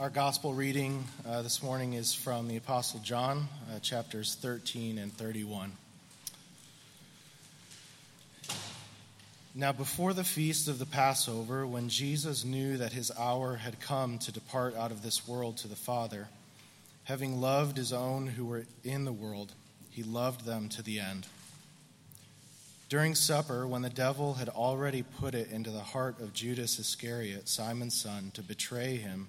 Our 0.00 0.08
gospel 0.08 0.54
reading 0.54 1.04
uh, 1.28 1.42
this 1.42 1.62
morning 1.62 1.92
is 1.92 2.14
from 2.14 2.48
the 2.48 2.56
Apostle 2.56 3.00
John, 3.00 3.48
uh, 3.70 3.80
chapters 3.80 4.34
13 4.34 4.96
and 4.96 5.12
31. 5.12 5.72
Now, 9.54 9.72
before 9.72 10.14
the 10.14 10.24
feast 10.24 10.68
of 10.68 10.78
the 10.78 10.86
Passover, 10.86 11.66
when 11.66 11.90
Jesus 11.90 12.46
knew 12.46 12.78
that 12.78 12.94
his 12.94 13.12
hour 13.18 13.56
had 13.56 13.78
come 13.78 14.16
to 14.20 14.32
depart 14.32 14.74
out 14.74 14.90
of 14.90 15.02
this 15.02 15.28
world 15.28 15.58
to 15.58 15.68
the 15.68 15.76
Father, 15.76 16.28
having 17.04 17.38
loved 17.38 17.76
his 17.76 17.92
own 17.92 18.26
who 18.26 18.46
were 18.46 18.64
in 18.82 19.04
the 19.04 19.12
world, 19.12 19.52
he 19.90 20.02
loved 20.02 20.46
them 20.46 20.70
to 20.70 20.82
the 20.82 20.98
end. 20.98 21.26
During 22.88 23.14
supper, 23.14 23.66
when 23.66 23.82
the 23.82 23.90
devil 23.90 24.32
had 24.32 24.48
already 24.48 25.02
put 25.02 25.34
it 25.34 25.50
into 25.50 25.70
the 25.70 25.80
heart 25.80 26.18
of 26.20 26.32
Judas 26.32 26.78
Iscariot, 26.78 27.50
Simon's 27.50 28.00
son, 28.00 28.30
to 28.32 28.40
betray 28.40 28.96
him, 28.96 29.28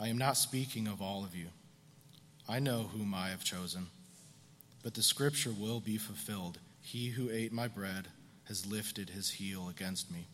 I 0.00 0.08
am 0.08 0.16
not 0.16 0.38
speaking 0.38 0.88
of 0.88 1.02
all 1.02 1.24
of 1.24 1.36
you. 1.36 1.48
I 2.48 2.58
know 2.58 2.88
whom 2.92 3.12
I 3.12 3.28
have 3.28 3.44
chosen. 3.44 3.88
But 4.82 4.94
the 4.94 5.02
scripture 5.02 5.52
will 5.52 5.78
be 5.78 5.98
fulfilled 5.98 6.58
He 6.80 7.10
who 7.10 7.28
ate 7.30 7.52
my 7.52 7.68
bread 7.68 8.08
has 8.44 8.66
lifted 8.66 9.10
his 9.10 9.30
heel 9.30 9.68
against 9.68 10.10
me. 10.10 10.26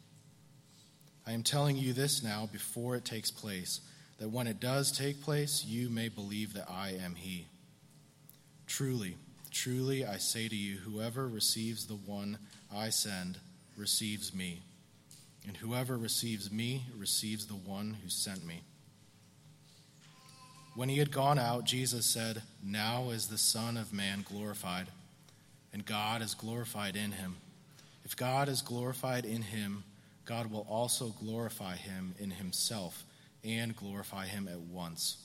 I 1.26 1.32
am 1.32 1.42
telling 1.42 1.76
you 1.76 1.92
this 1.92 2.22
now 2.22 2.48
before 2.50 2.94
it 2.94 3.04
takes 3.04 3.32
place, 3.32 3.80
that 4.18 4.30
when 4.30 4.46
it 4.46 4.60
does 4.60 4.92
take 4.92 5.20
place, 5.20 5.64
you 5.66 5.90
may 5.90 6.08
believe 6.08 6.54
that 6.54 6.70
I 6.70 6.90
am 6.90 7.16
He. 7.16 7.46
Truly, 8.68 9.16
truly, 9.50 10.06
I 10.06 10.18
say 10.18 10.48
to 10.48 10.56
you, 10.56 10.76
whoever 10.76 11.26
receives 11.26 11.86
the 11.86 11.94
one 11.94 12.38
I 12.72 12.90
send 12.90 13.38
receives 13.76 14.32
me, 14.32 14.62
and 15.46 15.56
whoever 15.56 15.98
receives 15.98 16.50
me 16.52 16.86
receives 16.96 17.46
the 17.46 17.54
one 17.54 17.96
who 18.02 18.08
sent 18.08 18.46
me. 18.46 18.62
When 20.76 20.90
he 20.90 20.98
had 20.98 21.10
gone 21.10 21.38
out, 21.38 21.64
Jesus 21.64 22.04
said, 22.04 22.42
Now 22.62 23.08
is 23.08 23.28
the 23.28 23.38
Son 23.38 23.78
of 23.78 23.94
Man 23.94 24.22
glorified, 24.28 24.88
and 25.72 25.86
God 25.86 26.20
is 26.20 26.34
glorified 26.34 26.96
in 26.96 27.12
him. 27.12 27.36
If 28.04 28.14
God 28.14 28.50
is 28.50 28.60
glorified 28.60 29.24
in 29.24 29.40
him, 29.40 29.84
God 30.26 30.50
will 30.50 30.66
also 30.68 31.14
glorify 31.18 31.76
him 31.76 32.14
in 32.18 32.30
himself 32.30 33.04
and 33.42 33.74
glorify 33.74 34.26
him 34.26 34.48
at 34.48 34.60
once. 34.60 35.16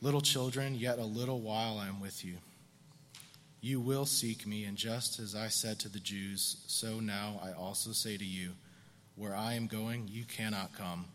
Little 0.00 0.20
children, 0.20 0.76
yet 0.76 1.00
a 1.00 1.04
little 1.04 1.40
while 1.40 1.76
I 1.76 1.88
am 1.88 2.00
with 2.00 2.24
you. 2.24 2.36
You 3.60 3.80
will 3.80 4.06
seek 4.06 4.46
me, 4.46 4.62
and 4.66 4.76
just 4.76 5.18
as 5.18 5.34
I 5.34 5.48
said 5.48 5.80
to 5.80 5.88
the 5.88 5.98
Jews, 5.98 6.58
so 6.68 7.00
now 7.00 7.40
I 7.42 7.50
also 7.50 7.90
say 7.90 8.16
to 8.16 8.24
you, 8.24 8.52
Where 9.16 9.34
I 9.34 9.54
am 9.54 9.66
going, 9.66 10.06
you 10.06 10.24
cannot 10.24 10.76
come. 10.78 11.06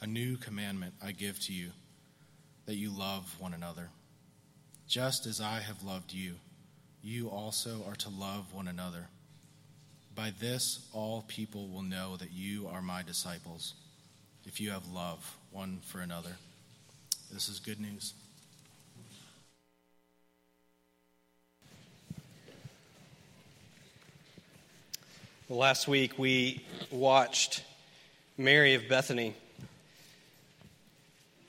A 0.00 0.06
new 0.06 0.36
commandment 0.36 0.94
I 1.02 1.12
give 1.12 1.40
to 1.40 1.52
you, 1.52 1.70
that 2.66 2.76
you 2.76 2.90
love 2.90 3.34
one 3.40 3.52
another. 3.52 3.88
Just 4.86 5.26
as 5.26 5.40
I 5.40 5.60
have 5.60 5.82
loved 5.82 6.12
you, 6.12 6.34
you 7.02 7.28
also 7.28 7.84
are 7.88 7.96
to 7.96 8.08
love 8.08 8.54
one 8.54 8.68
another. 8.68 9.08
By 10.14 10.32
this, 10.40 10.86
all 10.92 11.24
people 11.26 11.68
will 11.68 11.82
know 11.82 12.16
that 12.16 12.32
you 12.32 12.68
are 12.68 12.82
my 12.82 13.02
disciples, 13.02 13.74
if 14.44 14.60
you 14.60 14.70
have 14.70 14.86
love 14.88 15.36
one 15.50 15.80
for 15.84 16.00
another. 16.00 16.36
This 17.32 17.48
is 17.48 17.58
good 17.58 17.80
news. 17.80 18.14
Last 25.50 25.88
week 25.88 26.18
we 26.18 26.62
watched 26.90 27.62
Mary 28.36 28.74
of 28.74 28.88
Bethany 28.88 29.34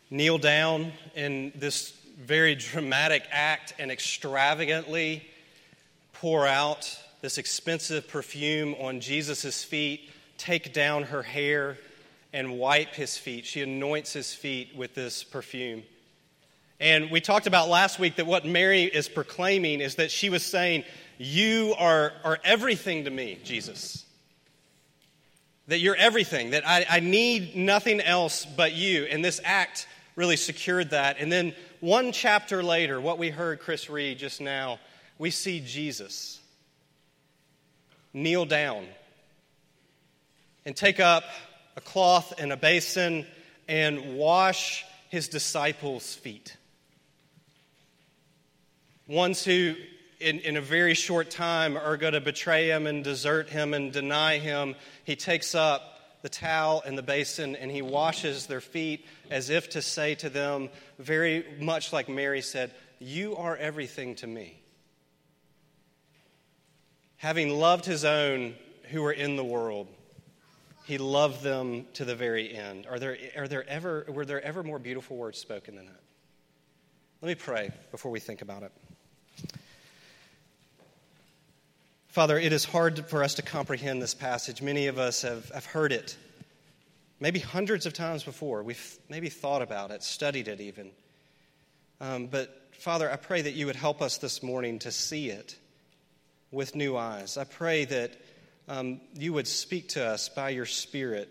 kneel 0.09 0.38
down 0.38 0.92
in 1.16 1.52
this 1.56 1.92
very 2.20 2.56
dramatic 2.56 3.24
act 3.31 3.74
and 3.80 3.92
extravagantly 3.92 5.25
pour 6.14 6.46
out 6.46 7.00
this 7.22 7.38
expensive 7.38 8.08
perfume 8.08 8.75
on 8.80 9.00
Jesus' 9.00 9.64
feet, 9.64 10.09
take 10.38 10.74
down 10.74 11.03
her 11.03 11.24
hair, 11.24 11.78
and 12.34 12.57
wipe 12.57 12.94
his 12.94 13.18
feet. 13.18 13.45
She 13.45 13.62
anoints 13.62 14.13
his 14.13 14.34
feet 14.34 14.75
with 14.75 14.95
this 14.95 15.24
perfume. 15.24 15.84
And 16.80 17.12
we 17.12 17.19
talked 17.19 17.48
about 17.48 17.68
last 17.68 18.00
week 18.00 18.16
that 18.18 18.25
what 18.25 18.45
Mary 18.45 18.84
is 18.84 19.10
proclaiming 19.10 19.81
is 19.81 19.95
that 19.95 20.12
she 20.12 20.30
was 20.30 20.45
saying, 20.45 20.86
You 21.18 21.75
are, 21.78 22.13
are 22.24 22.39
everything 22.44 23.06
to 23.06 23.10
me, 23.10 23.38
Jesus. 23.44 24.06
That 25.68 25.80
you're 25.80 25.95
everything, 25.95 26.51
that 26.51 26.68
I, 26.68 26.86
I 26.89 27.00
need 27.00 27.56
nothing 27.56 28.00
else 28.00 28.45
but 28.45 28.74
you. 28.74 29.04
And 29.06 29.24
this 29.24 29.42
act 29.44 29.88
really 30.19 30.36
secured 30.36 30.89
that. 30.89 31.16
And 31.18 31.31
then 31.31 31.54
one 31.80 32.12
chapter 32.12 32.62
later, 32.62 33.00
what 33.00 33.18
we 33.18 33.30
heard 33.30 33.62
Chris 33.62 33.89
read 33.89 34.19
just 34.19 34.42
now, 34.42 34.77
we 35.18 35.31
see 35.31 35.62
Jesus 35.62 36.42
kneel 38.13 38.44
down 38.44 38.86
and 40.66 40.75
take 40.75 41.00
up 41.00 41.24
a 41.77 41.81
cloth 41.81 42.33
and 42.38 42.51
a 42.51 42.57
basin 42.57 43.25
and 43.69 44.18
wash 44.18 44.83
his 45.07 45.30
disciples' 45.30 46.16
feet. 46.16 46.57
Ones 49.07 49.45
who, 49.45 49.74
in, 50.19 50.39
in 50.39 50.57
a 50.57 50.62
very 50.62 50.95
short 50.95 51.31
time, 51.31 51.77
are 51.77 51.95
going 51.95 52.12
to 52.12 52.19
betray 52.19 52.68
him 52.68 52.88
and 52.88 53.06
desert 53.06 53.48
him 53.48 53.74
and 53.74 53.94
deny 53.94 54.38
him. 54.38 54.75
He 55.06 55.15
takes 55.15 55.56
up 55.56 55.99
the 56.21 56.30
towel 56.30 56.83
and 56.86 56.98
the 56.98 57.04
basin 57.04 57.56
and 57.56 57.71
he 57.71 57.81
washes 57.81 58.48
their 58.48 58.62
feet 58.62 59.06
as 59.30 59.50
if 59.50 59.69
to 59.71 59.81
say 59.81 60.16
to 60.16 60.30
them, 60.30 60.69
very 60.98 61.45
much 61.60 61.94
like 61.94 62.10
Mary 62.10 62.42
said, 62.42 62.71
You 63.00 63.36
are 63.38 63.56
everything 63.56 64.16
to 64.16 64.27
me. 64.27 64.62
Having 67.18 67.57
loved 67.57 67.86
his 67.86 68.06
own 68.06 68.56
who 68.92 69.01
were 69.01 69.12
in 69.12 69.36
the 69.36 69.44
world, 69.44 69.88
he 70.86 70.98
loved 70.98 71.44
them 71.44 71.86
to 71.94 72.06
the 72.06 72.16
very 72.16 72.56
end. 72.56 72.88
Are 72.89 72.98
there, 72.98 73.18
are 73.38 73.48
there 73.48 73.68
ever, 73.69 74.06
were 74.07 74.25
there 74.25 74.42
ever 74.42 74.63
more 74.63 74.80
beautiful 74.80 75.18
words 75.18 75.38
spoken 75.38 75.75
than 75.75 75.86
that? 75.86 76.01
Let 77.22 77.27
me 77.27 77.36
pray 77.36 77.72
before 77.92 78.12
we 78.12 78.19
think 78.19 78.42
about 78.42 78.63
it. 78.63 78.72
Father, 82.19 82.38
it 82.38 82.51
is 82.51 82.66
hard 82.66 83.07
for 83.07 83.24
us 83.24 83.36
to 83.36 83.42
comprehend 83.42 84.01
this 84.01 84.13
passage. 84.13 84.62
Many 84.62 84.88
of 84.88 85.00
us 85.00 85.21
have, 85.21 85.48
have 85.51 85.63
heard 85.63 85.94
it 85.94 86.18
maybe 87.21 87.39
hundreds 87.39 87.86
of 87.86 87.94
times 87.94 88.25
before. 88.25 88.62
We've 88.62 88.98
maybe 89.07 89.30
thought 89.30 89.62
about 89.62 89.92
it, 89.92 90.04
studied 90.04 90.50
it 90.50 90.60
even. 90.60 90.92
Um, 92.01 92.27
but 92.27 92.54
Father, 92.74 93.10
I 93.10 93.16
pray 93.16 93.44
that 93.44 93.54
you 93.54 93.68
would 93.68 93.77
help 93.77 94.01
us 94.01 94.18
this 94.18 94.44
morning 94.44 94.80
to 94.80 94.92
see 94.92 95.30
it 95.30 95.57
with 96.51 96.75
new 96.75 96.98
eyes. 96.98 97.38
I 97.38 97.45
pray 97.45 97.86
that 97.86 98.12
um, 98.68 99.00
you 99.15 99.31
would 99.31 99.48
speak 99.48 99.88
to 99.92 100.06
us 100.06 100.27
by 100.27 100.50
your 100.50 100.65
Spirit 100.65 101.30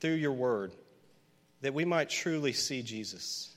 through 0.00 0.14
your 0.14 0.32
word, 0.32 0.72
that 1.60 1.74
we 1.74 1.84
might 1.84 2.08
truly 2.08 2.54
see 2.54 2.80
Jesus, 2.80 3.54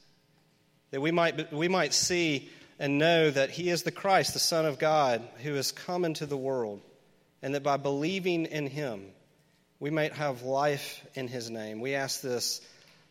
that 0.92 1.00
we 1.00 1.12
might, 1.12 1.54
we 1.54 1.70
might 1.70 1.94
see 1.94 2.50
and 2.80 2.98
know 2.98 3.30
that 3.30 3.52
he 3.52 3.70
is 3.70 3.84
the 3.84 3.92
Christ, 3.92 4.34
the 4.34 4.40
Son 4.40 4.66
of 4.66 4.80
God, 4.80 5.28
who 5.44 5.54
has 5.56 5.72
come 5.74 6.06
into 6.06 6.26
the 6.26 6.38
world, 6.38 6.82
and 7.42 7.54
that 7.54 7.64
by 7.64 7.78
believing 7.78 8.46
in 8.46 8.68
him, 8.68 9.04
we 9.80 9.90
might 9.90 10.14
have 10.14 10.44
life 10.44 11.06
in 11.14 11.28
his 11.28 11.50
name. 11.50 11.82
We 11.82 11.96
ask 11.96 12.22
this 12.22 12.62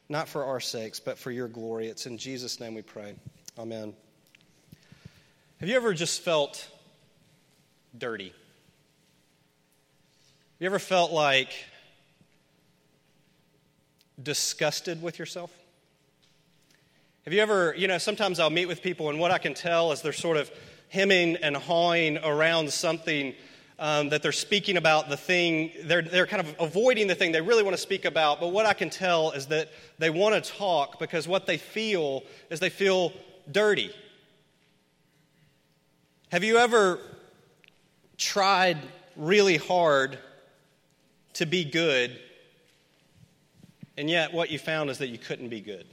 not 0.09 0.29
for 0.29 0.45
our 0.45 0.61
sakes, 0.61 1.01
but 1.01 1.19
for 1.19 1.31
your 1.31 1.49
glory. 1.49 1.89
It's 1.89 2.07
in 2.07 2.17
Jesus' 2.17 2.61
name 2.61 2.75
we 2.75 2.83
pray. 2.83 3.15
Amen. 3.59 3.95
Have 5.61 5.69
you 5.69 5.77
ever 5.77 5.93
just 5.93 6.23
felt 6.23 6.67
dirty? 7.97 8.29
Have 8.29 8.35
you 10.61 10.67
ever 10.67 10.79
felt 10.79 11.13
like 11.13 11.53
disgusted 14.23 15.03
with 15.03 15.19
yourself? 15.19 15.53
Have 17.25 17.35
you 17.35 17.41
ever, 17.41 17.75
you 17.77 17.89
know, 17.89 17.99
sometimes 17.99 18.41
I'll 18.41 18.49
meet 18.49 18.67
with 18.67 18.83
people, 18.83 19.11
and 19.11 19.19
what 19.19 19.31
I 19.31 19.39
can 19.39 19.53
tell 19.53 19.93
is 19.93 20.01
they're 20.01 20.13
sort 20.13 20.37
of 20.37 20.51
hemming 20.89 21.37
and 21.37 21.57
hawing 21.57 22.17
around 22.19 22.73
something 22.73 23.35
um, 23.79 24.09
that 24.09 24.23
they're 24.23 24.33
speaking 24.33 24.77
about 24.77 25.09
the 25.09 25.17
thing, 25.17 25.71
they're, 25.85 26.03
they're 26.03 26.27
kind 26.27 26.41
of 26.41 26.55
avoiding 26.59 27.07
the 27.07 27.15
thing 27.15 27.33
they 27.33 27.41
really 27.41 27.63
want 27.63 27.77
to 27.77 27.83
speak 27.83 28.05
about. 28.05 28.41
But 28.41 28.49
what 28.49 28.67
I 28.67 28.73
can 28.73 28.91
tell 28.91 29.31
is 29.33 29.47
that 29.47 29.69
they 29.99 30.11
want 30.11 30.43
to 30.43 30.51
talk 30.51 30.99
because 30.99 31.29
what 31.29 31.47
they 31.47 31.59
feel 31.59 32.25
is 32.51 32.61
they 32.61 32.71
feel 32.71 33.13
dirty. 33.51 33.91
Have 36.31 36.45
you 36.45 36.59
ever 36.59 36.99
tried 38.17 38.79
really 39.17 39.57
hard 39.57 40.19
to 41.35 41.47
be 41.47 41.65
good, 41.65 42.19
and 43.97 44.11
yet 44.11 44.33
what 44.33 44.51
you 44.51 44.59
found 44.59 44.91
is 44.91 44.99
that 44.99 45.09
you 45.09 45.19
couldn't 45.19 45.51
be 45.51 45.61
good? 45.61 45.87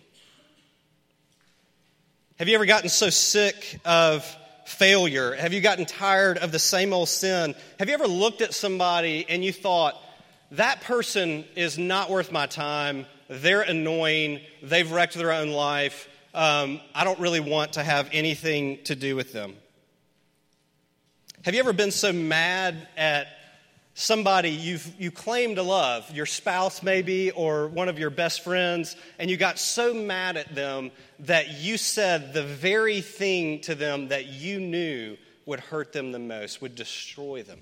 Have 2.38 2.50
you 2.50 2.56
ever 2.56 2.66
gotten 2.66 2.90
so 2.90 3.10
sick 3.10 3.80
of 3.86 4.26
failure? 4.66 5.34
Have 5.36 5.54
you 5.54 5.62
gotten 5.62 5.86
tired 5.86 6.38
of 6.38 6.52
the 6.52 6.60
same 6.60 6.92
old 6.92 7.08
sin? 7.08 7.56
Have 7.80 7.88
you 7.88 7.94
ever 7.94 8.08
looked 8.08 8.42
at 8.42 8.54
somebody 8.54 9.26
and 9.30 9.42
you 9.42 9.54
thought, 9.54 9.96
that 10.52 10.82
person 10.82 11.46
is 11.56 11.78
not 11.78 12.10
worth 12.10 12.34
my 12.34 12.46
time? 12.46 13.06
They're 13.30 13.62
annoying. 13.62 14.42
They've 14.62 14.92
wrecked 14.92 15.14
their 15.14 15.32
own 15.32 15.52
life. 15.52 16.10
Um, 16.34 16.82
I 16.94 17.06
don't 17.06 17.20
really 17.22 17.40
want 17.40 17.74
to 17.74 17.84
have 17.86 18.10
anything 18.12 18.84
to 18.84 18.98
do 18.98 19.16
with 19.16 19.32
them. 19.32 19.56
Have 21.46 21.54
you 21.54 21.62
ever 21.62 21.72
been 21.72 21.92
so 21.92 22.12
mad 22.12 22.86
at 22.98 23.28
somebody 23.96 24.50
you've, 24.50 24.94
you 25.00 25.10
claim 25.10 25.56
to 25.56 25.64
love, 25.64 26.12
your 26.14 26.26
spouse 26.26 26.84
maybe, 26.84 27.32
or 27.32 27.70
one 27.70 27.88
of 27.88 27.98
your 27.98 28.10
best 28.10 28.44
friends, 28.44 28.96
and 29.18 29.32
you 29.32 29.38
got 29.38 29.58
so 29.58 29.94
mad 29.94 30.36
at 30.36 30.54
them 30.54 30.92
that 31.20 31.60
you 31.62 31.78
said 31.78 32.34
the 32.34 32.44
very 32.44 33.00
thing 33.00 33.62
to 33.62 33.74
them 33.74 34.10
that 34.10 34.28
you 34.28 34.60
knew 34.60 35.18
would 35.46 35.62
hurt 35.62 35.94
them 35.94 36.12
the 36.12 36.20
most, 36.20 36.62
would 36.62 36.76
destroy 36.76 37.42
them. 37.42 37.60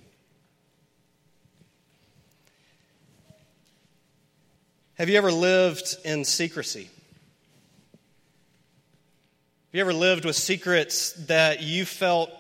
Have 4.96 5.10
you 5.10 5.18
ever 5.18 5.32
lived 5.32 5.98
in 6.04 6.26
secrecy? 6.26 6.84
Have 6.84 6.90
you 9.72 9.82
ever 9.82 9.94
lived 9.94 10.26
with 10.26 10.36
secrets 10.36 11.14
that 11.28 11.62
you 11.62 11.86
felt 11.86 12.32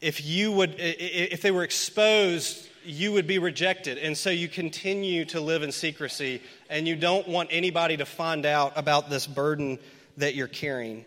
if 0.00 0.24
you 0.24 0.50
would 0.52 0.76
if 0.78 1.42
they 1.42 1.50
were 1.50 1.62
exposed 1.62 2.68
you 2.84 3.12
would 3.12 3.26
be 3.26 3.38
rejected. 3.38 3.98
And 3.98 4.16
so 4.16 4.30
you 4.30 4.48
continue 4.48 5.24
to 5.26 5.40
live 5.40 5.62
in 5.62 5.72
secrecy 5.72 6.42
and 6.68 6.86
you 6.86 6.96
don't 6.96 7.28
want 7.28 7.50
anybody 7.52 7.96
to 7.96 8.06
find 8.06 8.46
out 8.46 8.72
about 8.76 9.10
this 9.10 9.26
burden 9.26 9.78
that 10.16 10.34
you're 10.34 10.48
carrying. 10.48 11.04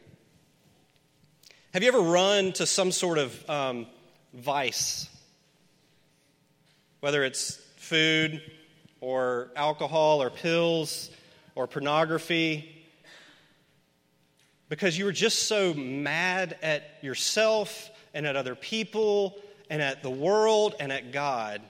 Have 1.73 1.83
you 1.83 1.89
ever 1.89 1.99
run 1.99 2.53
to 2.53 2.65
some 2.65 2.91
sort 2.91 3.17
of 3.17 3.49
um, 3.49 3.87
vice? 4.33 5.09
Whether 7.01 7.23
it's 7.23 7.55
food 7.77 8.41
or 9.01 9.49
alcohol 9.55 10.21
or 10.21 10.29
pills 10.29 11.09
or 11.53 11.67
pornography, 11.67 12.71
because 14.69 14.97
you 14.97 15.05
were 15.05 15.11
just 15.11 15.43
so 15.43 15.73
mad 15.73 16.57
at 16.63 16.83
yourself 17.01 17.89
and 18.13 18.25
at 18.25 18.35
other 18.35 18.55
people 18.55 19.37
and 19.69 19.81
at 19.81 20.03
the 20.03 20.09
world 20.09 20.75
and 20.79 20.91
at 20.91 21.11
God 21.11 21.61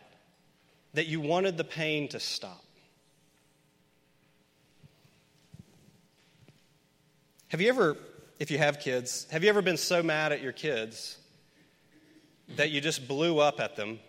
that 0.94 1.07
you 1.07 1.19
wanted 1.19 1.57
the 1.57 1.63
pain 1.63 2.07
to 2.09 2.19
stop. 2.19 2.63
Have 7.50 7.62
you 7.62 7.69
ever, 7.69 7.97
if 8.39 8.51
you 8.51 8.57
have 8.57 8.80
kids, 8.80 9.27
have 9.31 9.44
you 9.44 9.50
ever 9.50 9.62
been 9.62 9.77
so 9.77 10.01
mad 10.01 10.31
at 10.31 10.42
your 10.42 10.51
kids 10.51 11.18
that 12.56 12.71
you 12.71 12.81
just 12.81 13.07
blew 13.07 13.39
up 13.39 13.59
at 13.59 13.75
them 13.75 14.00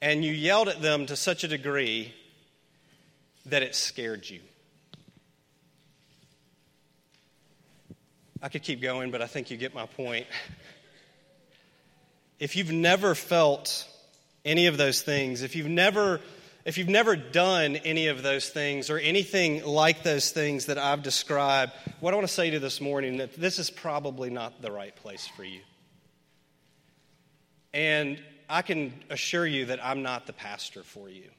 and 0.00 0.24
you 0.24 0.32
yelled 0.32 0.68
at 0.68 0.80
them 0.80 1.06
to 1.06 1.16
such 1.16 1.44
a 1.44 1.48
degree 1.48 2.14
that 3.46 3.62
it 3.62 3.74
scared 3.74 4.28
you? 4.28 4.40
I 8.40 8.48
could 8.48 8.62
keep 8.62 8.80
going, 8.80 9.10
but 9.10 9.20
I 9.20 9.26
think 9.26 9.50
you 9.50 9.56
get 9.56 9.74
my 9.74 9.86
point. 9.86 10.26
If 12.38 12.56
you've 12.56 12.72
never 12.72 13.14
felt 13.14 13.86
any 14.44 14.66
of 14.66 14.76
those 14.76 15.02
things, 15.02 15.42
if 15.42 15.56
you've 15.56 15.68
never 15.68 16.20
if 16.64 16.76
you've 16.76 16.88
never 16.88 17.16
done 17.16 17.76
any 17.76 18.08
of 18.08 18.22
those 18.22 18.50
things 18.50 18.90
or 18.90 18.98
anything 18.98 19.64
like 19.64 20.02
those 20.02 20.32
things 20.32 20.66
that 20.66 20.76
I've 20.76 21.02
described, 21.02 21.72
what 22.00 22.12
I 22.12 22.16
want 22.16 22.28
to 22.28 22.34
say 22.34 22.50
to 22.50 22.54
you 22.54 22.60
this 22.60 22.78
morning 22.78 23.18
that 23.18 23.32
this 23.34 23.58
is 23.58 23.70
probably 23.70 24.28
not 24.28 24.60
the 24.60 24.70
right 24.70 24.94
place 24.96 25.26
for 25.26 25.44
you. 25.44 25.60
And 27.72 28.22
I 28.50 28.60
can 28.60 28.92
assure 29.08 29.46
you 29.46 29.66
that 29.66 29.82
I'm 29.82 30.02
not 30.02 30.26
the 30.26 30.34
pastor 30.34 30.82
for 30.82 31.08
you 31.08 31.30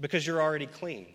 because 0.00 0.26
you're 0.26 0.42
already 0.42 0.66
clean. 0.66 1.06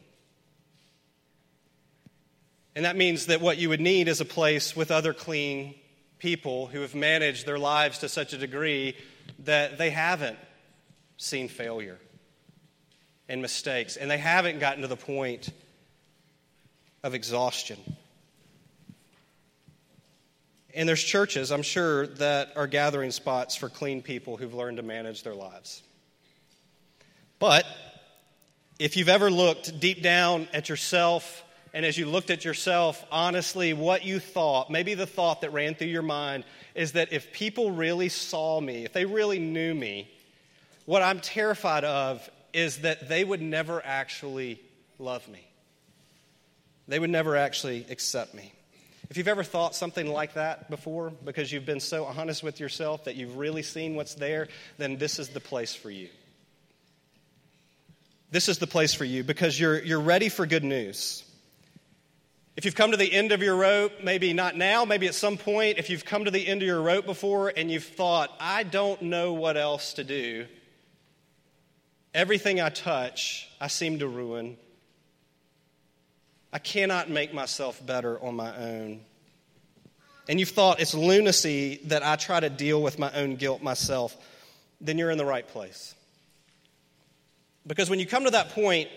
And 2.75 2.85
that 2.85 2.95
means 2.95 3.25
that 3.25 3.41
what 3.41 3.57
you 3.57 3.69
would 3.69 3.81
need 3.81 4.07
is 4.07 4.21
a 4.21 4.25
place 4.25 4.73
with 4.73 4.89
other 4.89 5.13
clean 5.13 5.75
people 6.23 6.67
who 6.67 6.79
have 6.79 6.95
managed 6.95 7.45
their 7.45 7.59
lives 7.59 7.99
to 7.99 8.07
such 8.07 8.31
a 8.31 8.37
degree 8.37 8.95
that 9.39 9.77
they 9.77 9.89
haven't 9.89 10.37
seen 11.17 11.49
failure 11.49 11.99
and 13.27 13.41
mistakes, 13.41 13.97
and 13.97 14.09
they 14.09 14.17
haven't 14.17 14.57
gotten 14.59 14.83
to 14.83 14.87
the 14.87 14.95
point 14.95 15.49
of 17.03 17.13
exhaustion. 17.13 17.77
And 20.73 20.87
there's 20.87 21.03
churches, 21.03 21.51
I'm 21.51 21.61
sure, 21.61 22.07
that 22.07 22.53
are 22.55 22.67
gathering 22.67 23.11
spots 23.11 23.57
for 23.57 23.67
clean 23.67 24.01
people 24.01 24.37
who've 24.37 24.53
learned 24.53 24.77
to 24.77 24.83
manage 24.83 25.23
their 25.23 25.35
lives. 25.35 25.83
But 27.37 27.65
if 28.79 28.95
you've 28.95 29.09
ever 29.09 29.29
looked 29.29 29.77
deep 29.81 30.01
down 30.01 30.47
at 30.53 30.69
yourself 30.69 31.43
and 31.73 31.85
as 31.85 31.97
you 31.97 32.05
looked 32.05 32.29
at 32.29 32.45
yourself, 32.45 33.03
honestly, 33.11 33.73
what 33.73 34.05
you 34.05 34.19
thought, 34.19 34.69
maybe 34.69 34.93
the 34.93 35.07
thought 35.07 35.41
that 35.41 35.51
ran 35.53 35.73
through 35.73 35.87
your 35.87 36.03
mind 36.03 36.43
is 36.75 36.91
that 36.91 37.11
if 37.11 37.31
people 37.31 37.71
really 37.71 38.09
saw 38.09 38.61
me, 38.61 38.85
if 38.85 38.93
they 38.93 39.05
really 39.05 39.39
knew 39.39 39.73
me, 39.73 40.09
what 40.85 41.01
I'm 41.01 41.19
terrified 41.19 41.83
of 41.83 42.29
is 42.53 42.79
that 42.79 43.09
they 43.09 43.23
would 43.23 43.41
never 43.41 43.83
actually 43.83 44.61
love 44.99 45.27
me. 45.27 45.47
They 46.87 46.99
would 46.99 47.09
never 47.09 47.35
actually 47.35 47.85
accept 47.89 48.33
me. 48.33 48.53
If 49.09 49.17
you've 49.17 49.27
ever 49.27 49.43
thought 49.43 49.75
something 49.75 50.07
like 50.07 50.33
that 50.33 50.69
before 50.69 51.11
because 51.25 51.51
you've 51.51 51.65
been 51.65 51.79
so 51.79 52.05
honest 52.05 52.43
with 52.43 52.59
yourself 52.59 53.05
that 53.05 53.15
you've 53.15 53.37
really 53.37 53.63
seen 53.63 53.95
what's 53.95 54.15
there, 54.15 54.47
then 54.77 54.97
this 54.97 55.17
is 55.17 55.29
the 55.29 55.39
place 55.39 55.73
for 55.73 55.89
you. 55.89 56.09
this 58.31 58.49
is 58.49 58.57
the 58.57 58.67
place 58.67 58.95
for 58.95 59.05
you 59.05 59.23
because 59.23 59.59
you're, 59.59 59.81
you're 59.83 59.99
ready 59.99 60.27
for 60.27 60.47
good 60.47 60.63
news. 60.63 61.22
If 62.55 62.65
you've 62.65 62.75
come 62.75 62.91
to 62.91 62.97
the 62.97 63.11
end 63.11 63.31
of 63.31 63.41
your 63.41 63.55
rope, 63.55 64.03
maybe 64.03 64.31
not 64.31 64.55
now, 64.55 64.85
maybe 64.85 65.07
at 65.07 65.15
some 65.15 65.37
point, 65.37 65.79
if 65.79 65.89
you've 65.89 66.05
come 66.05 66.25
to 66.25 66.31
the 66.31 66.45
end 66.45 66.61
of 66.61 66.67
your 66.67 66.81
rope 66.81 67.05
before 67.05 67.51
and 67.55 67.71
you've 67.71 67.83
thought, 67.83 68.31
I 68.39 68.61
don't 68.61 69.01
know 69.01 69.33
what 69.33 69.57
else 69.57 69.93
to 69.93 70.03
do, 70.03 70.45
everything 72.13 72.61
I 72.61 72.69
touch, 72.69 73.49
I 73.59 73.67
seem 73.67 73.99
to 73.99 74.07
ruin. 74.07 74.57
I 76.51 76.59
cannot 76.59 77.09
make 77.09 77.33
myself 77.33 77.83
better 77.83 78.23
on 78.23 78.35
my 78.35 78.55
own. 78.55 79.01
And 80.29 80.39
you've 80.39 80.49
thought 80.49 80.79
it's 80.79 80.93
lunacy 80.93 81.81
that 81.85 82.03
I 82.03 82.15
try 82.17 82.39
to 82.39 82.51
deal 82.51 82.83
with 82.83 82.99
my 82.99 83.11
own 83.13 83.35
guilt 83.35 83.63
myself, 83.63 84.15
then 84.79 84.99
you're 84.99 85.09
in 85.09 85.17
the 85.17 85.25
right 85.25 85.47
place. 85.47 85.95
Because 87.65 87.89
when 87.89 87.99
you 87.99 88.05
come 88.05 88.25
to 88.25 88.31
that 88.31 88.49
point, 88.49 88.89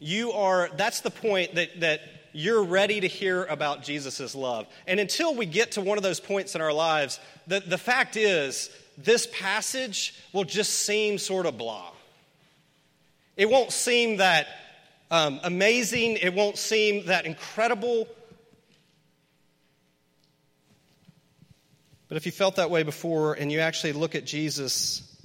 you 0.00 0.32
are, 0.32 0.68
that's 0.76 1.00
the 1.00 1.10
point 1.10 1.54
that, 1.54 1.80
that 1.80 2.00
you're 2.34 2.64
ready 2.64 3.00
to 3.00 3.06
hear 3.06 3.44
about 3.44 3.82
Jesus' 3.82 4.34
love. 4.34 4.66
And 4.86 4.98
until 4.98 5.34
we 5.34 5.46
get 5.46 5.72
to 5.72 5.80
one 5.80 5.96
of 5.96 6.02
those 6.02 6.20
points 6.20 6.54
in 6.54 6.60
our 6.60 6.72
lives, 6.72 7.20
the, 7.46 7.60
the 7.60 7.78
fact 7.78 8.16
is, 8.16 8.70
this 8.98 9.28
passage 9.32 10.14
will 10.32 10.44
just 10.44 10.72
seem 10.72 11.18
sort 11.18 11.46
of 11.46 11.56
blah. 11.56 11.90
It 13.36 13.48
won't 13.48 13.72
seem 13.72 14.18
that 14.18 14.48
um, 15.10 15.40
amazing, 15.44 16.16
it 16.16 16.34
won't 16.34 16.58
seem 16.58 17.06
that 17.06 17.24
incredible. 17.24 18.08
But 22.08 22.16
if 22.16 22.26
you 22.26 22.32
felt 22.32 22.56
that 22.56 22.70
way 22.70 22.82
before 22.82 23.34
and 23.34 23.50
you 23.50 23.60
actually 23.60 23.92
look 23.92 24.14
at 24.14 24.24
Jesus, 24.24 25.16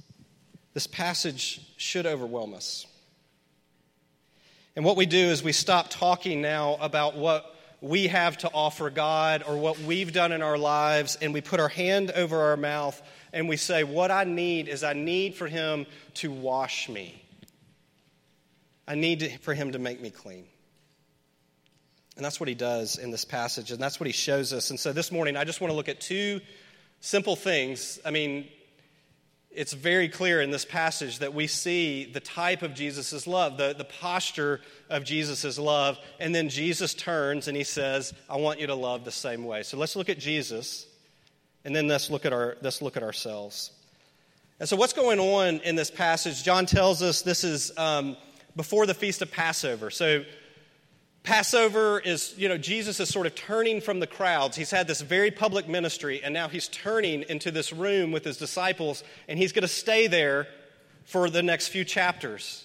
this 0.74 0.86
passage 0.86 1.60
should 1.76 2.06
overwhelm 2.06 2.54
us. 2.54 2.86
And 4.76 4.84
what 4.84 4.96
we 4.96 5.06
do 5.06 5.18
is 5.18 5.42
we 5.42 5.52
stop 5.52 5.88
talking 5.90 6.40
now 6.40 6.76
about 6.80 7.16
what 7.16 7.54
we 7.80 8.08
have 8.08 8.38
to 8.38 8.50
offer 8.52 8.90
God 8.90 9.42
or 9.46 9.56
what 9.56 9.78
we've 9.80 10.12
done 10.12 10.32
in 10.32 10.42
our 10.42 10.58
lives, 10.58 11.16
and 11.20 11.32
we 11.32 11.40
put 11.40 11.60
our 11.60 11.68
hand 11.68 12.10
over 12.10 12.38
our 12.38 12.56
mouth 12.56 13.00
and 13.32 13.48
we 13.48 13.56
say, 13.56 13.84
What 13.84 14.10
I 14.10 14.24
need 14.24 14.68
is 14.68 14.84
I 14.84 14.92
need 14.92 15.34
for 15.34 15.46
Him 15.46 15.86
to 16.14 16.30
wash 16.30 16.88
me. 16.88 17.22
I 18.86 18.94
need 18.94 19.38
for 19.42 19.54
Him 19.54 19.72
to 19.72 19.78
make 19.78 20.00
me 20.00 20.10
clean. 20.10 20.44
And 22.16 22.24
that's 22.24 22.38
what 22.38 22.48
He 22.48 22.54
does 22.54 22.98
in 22.98 23.10
this 23.10 23.24
passage, 23.24 23.70
and 23.70 23.80
that's 23.80 23.98
what 23.98 24.06
He 24.06 24.12
shows 24.12 24.52
us. 24.52 24.70
And 24.70 24.78
so 24.78 24.92
this 24.92 25.10
morning, 25.10 25.36
I 25.36 25.44
just 25.44 25.60
want 25.60 25.70
to 25.70 25.76
look 25.76 25.88
at 25.88 26.00
two 26.00 26.40
simple 27.00 27.36
things. 27.36 27.98
I 28.04 28.10
mean, 28.10 28.48
it's 29.52 29.72
very 29.72 30.08
clear 30.08 30.40
in 30.40 30.50
this 30.50 30.64
passage 30.64 31.18
that 31.18 31.34
we 31.34 31.48
see 31.48 32.04
the 32.04 32.20
type 32.20 32.62
of 32.62 32.72
Jesus' 32.72 33.26
love, 33.26 33.56
the, 33.56 33.74
the 33.76 33.84
posture 33.84 34.60
of 34.88 35.04
Jesus' 35.04 35.58
love. 35.58 35.98
And 36.20 36.32
then 36.34 36.48
Jesus 36.48 36.94
turns 36.94 37.48
and 37.48 37.56
he 37.56 37.64
says, 37.64 38.14
I 38.28 38.36
want 38.36 38.60
you 38.60 38.68
to 38.68 38.74
love 38.74 39.04
the 39.04 39.10
same 39.10 39.44
way. 39.44 39.64
So 39.64 39.76
let's 39.76 39.96
look 39.96 40.08
at 40.08 40.18
Jesus, 40.18 40.86
and 41.64 41.74
then 41.74 41.88
let's 41.88 42.10
look 42.10 42.24
at, 42.24 42.32
our, 42.32 42.56
let's 42.62 42.80
look 42.80 42.96
at 42.96 43.02
ourselves. 43.02 43.72
And 44.60 44.68
so, 44.68 44.76
what's 44.76 44.92
going 44.92 45.18
on 45.18 45.60
in 45.60 45.74
this 45.74 45.90
passage? 45.90 46.44
John 46.44 46.66
tells 46.66 47.02
us 47.02 47.22
this 47.22 47.44
is 47.44 47.76
um, 47.78 48.16
before 48.56 48.84
the 48.86 48.94
feast 48.94 49.22
of 49.22 49.30
Passover. 49.30 49.90
So, 49.90 50.24
Passover 51.22 52.00
is, 52.00 52.34
you 52.38 52.48
know, 52.48 52.56
Jesus 52.56 52.98
is 52.98 53.10
sort 53.10 53.26
of 53.26 53.34
turning 53.34 53.80
from 53.80 54.00
the 54.00 54.06
crowds. 54.06 54.56
He's 54.56 54.70
had 54.70 54.86
this 54.86 55.02
very 55.02 55.30
public 55.30 55.68
ministry, 55.68 56.22
and 56.24 56.32
now 56.32 56.48
he's 56.48 56.66
turning 56.68 57.24
into 57.28 57.50
this 57.50 57.72
room 57.72 58.10
with 58.10 58.24
his 58.24 58.38
disciples, 58.38 59.04
and 59.28 59.38
he's 59.38 59.52
going 59.52 59.62
to 59.62 59.68
stay 59.68 60.06
there 60.06 60.48
for 61.04 61.28
the 61.28 61.42
next 61.42 61.68
few 61.68 61.84
chapters. 61.84 62.64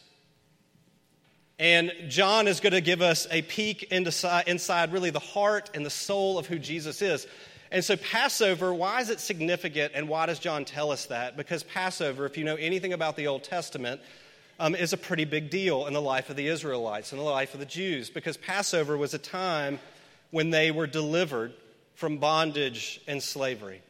And 1.60 1.92
John 2.08 2.48
is 2.48 2.60
going 2.60 2.74
to 2.74 2.82
give 2.82 3.02
us 3.02 3.28
a 3.30 3.42
peek 3.42 3.84
inside, 3.92 4.48
inside 4.48 4.94
really 4.94 5.10
the 5.10 5.20
heart 5.20 5.70
and 5.74 5.86
the 5.86 5.90
soul 5.90 6.38
of 6.38 6.48
who 6.48 6.60
Jesus 6.60 7.02
is. 7.02 7.28
And 7.72 7.84
so, 7.84 7.98
Passover, 7.98 8.74
why 8.74 9.02
is 9.02 9.10
it 9.10 9.20
significant, 9.20 9.94
and 9.96 10.08
why 10.08 10.28
does 10.28 10.40
John 10.40 10.64
tell 10.64 10.92
us 10.92 11.08
that? 11.08 11.36
Because 11.36 11.64
Passover, 11.64 12.26
if 12.26 12.38
you 12.38 12.46
know 12.46 12.56
anything 12.56 12.94
about 12.94 13.18
the 13.18 13.28
Old 13.28 13.44
Testament, 13.44 14.02
um, 14.60 14.76
is 14.76 14.94
a 14.94 14.98
pretty 14.98 15.26
big 15.26 15.50
deal 15.50 15.88
in 15.88 15.94
the 15.94 16.02
life 16.02 16.30
of 16.30 16.36
the 16.36 16.48
Israelites, 16.48 17.12
in 17.12 17.18
the 17.18 17.24
life 17.24 17.54
of 17.54 17.60
the 17.60 17.66
Jews, 17.66 18.10
because 18.10 18.38
Passover 18.38 18.98
was 18.98 19.14
a 19.14 19.20
time 19.20 19.80
when 20.32 20.50
they 20.50 20.72
were 20.72 20.88
delivered 20.88 21.54
from 21.96 22.18
bondage 22.18 23.02
and 23.08 23.22
slavery. 23.22 23.82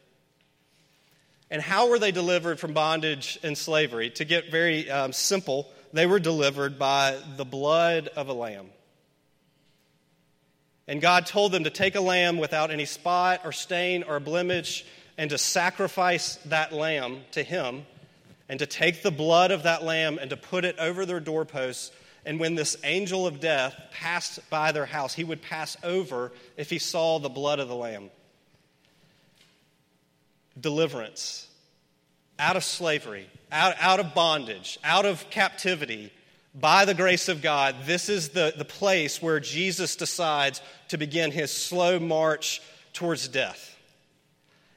And 1.51 1.61
how 1.61 1.89
were 1.89 1.99
they 1.99 2.11
delivered 2.11 2.59
from 2.59 2.73
bondage 2.73 3.39
and 3.43 3.57
slavery? 3.57 4.09
To 4.11 4.25
get 4.25 4.49
very 4.49 4.89
um, 4.89 5.13
simple, 5.13 5.71
they 5.93 6.05
were 6.05 6.19
delivered 6.19 6.79
by 6.79 7.17
the 7.37 7.45
blood 7.45 8.07
of 8.09 8.27
a 8.27 8.33
lamb. 8.33 8.69
And 10.87 11.01
God 11.01 11.25
told 11.25 11.51
them 11.51 11.63
to 11.63 11.69
take 11.69 11.95
a 11.95 12.01
lamb 12.01 12.37
without 12.37 12.71
any 12.71 12.85
spot 12.85 13.41
or 13.43 13.51
stain 13.51 14.03
or 14.03 14.19
blemish 14.19 14.85
and 15.17 15.29
to 15.29 15.37
sacrifice 15.37 16.35
that 16.45 16.73
lamb 16.73 17.21
to 17.31 17.43
Him 17.43 17.85
and 18.49 18.59
to 18.59 18.65
take 18.65 19.01
the 19.01 19.11
blood 19.11 19.51
of 19.51 19.63
that 19.63 19.83
lamb 19.83 20.17
and 20.19 20.29
to 20.29 20.37
put 20.37 20.65
it 20.65 20.77
over 20.79 21.05
their 21.05 21.19
doorposts. 21.19 21.91
And 22.25 22.39
when 22.39 22.55
this 22.55 22.75
angel 22.83 23.27
of 23.27 23.39
death 23.39 23.75
passed 23.91 24.49
by 24.49 24.71
their 24.71 24.85
house, 24.85 25.13
he 25.13 25.23
would 25.23 25.41
pass 25.41 25.77
over 25.83 26.31
if 26.57 26.69
he 26.69 26.79
saw 26.79 27.19
the 27.19 27.29
blood 27.29 27.59
of 27.59 27.67
the 27.67 27.75
lamb. 27.75 28.09
Deliverance 30.59 31.47
out 32.37 32.57
of 32.57 32.63
slavery, 32.63 33.27
out, 33.51 33.75
out 33.79 33.99
of 33.99 34.13
bondage, 34.13 34.77
out 34.83 35.05
of 35.05 35.29
captivity, 35.29 36.11
by 36.53 36.85
the 36.85 36.93
grace 36.93 37.27
of 37.27 37.41
God, 37.41 37.75
this 37.85 38.07
is 38.07 38.29
the, 38.29 38.53
the 38.57 38.65
place 38.65 39.21
where 39.21 39.41
Jesus 39.41 39.97
decides 39.97 40.61
to 40.87 40.97
begin 40.97 41.31
his 41.31 41.51
slow 41.51 41.99
march 41.99 42.61
towards 42.93 43.27
death. 43.27 43.74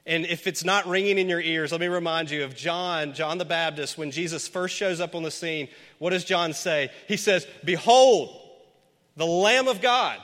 And 0.08 0.24
if 0.24 0.46
it's 0.46 0.64
not 0.64 0.86
ringing 0.86 1.18
in 1.18 1.28
your 1.28 1.40
ears, 1.40 1.70
let 1.70 1.82
me 1.82 1.86
remind 1.86 2.30
you 2.30 2.42
of 2.42 2.56
John, 2.56 3.12
John 3.12 3.36
the 3.36 3.44
Baptist, 3.44 3.98
when 3.98 4.10
Jesus 4.10 4.48
first 4.48 4.74
shows 4.74 5.00
up 5.00 5.14
on 5.14 5.22
the 5.22 5.30
scene. 5.30 5.68
What 5.98 6.10
does 6.10 6.24
John 6.24 6.54
say? 6.54 6.90
He 7.06 7.18
says, 7.18 7.46
Behold, 7.62 8.34
the 9.16 9.26
Lamb 9.26 9.68
of 9.68 9.82
God 9.82 10.18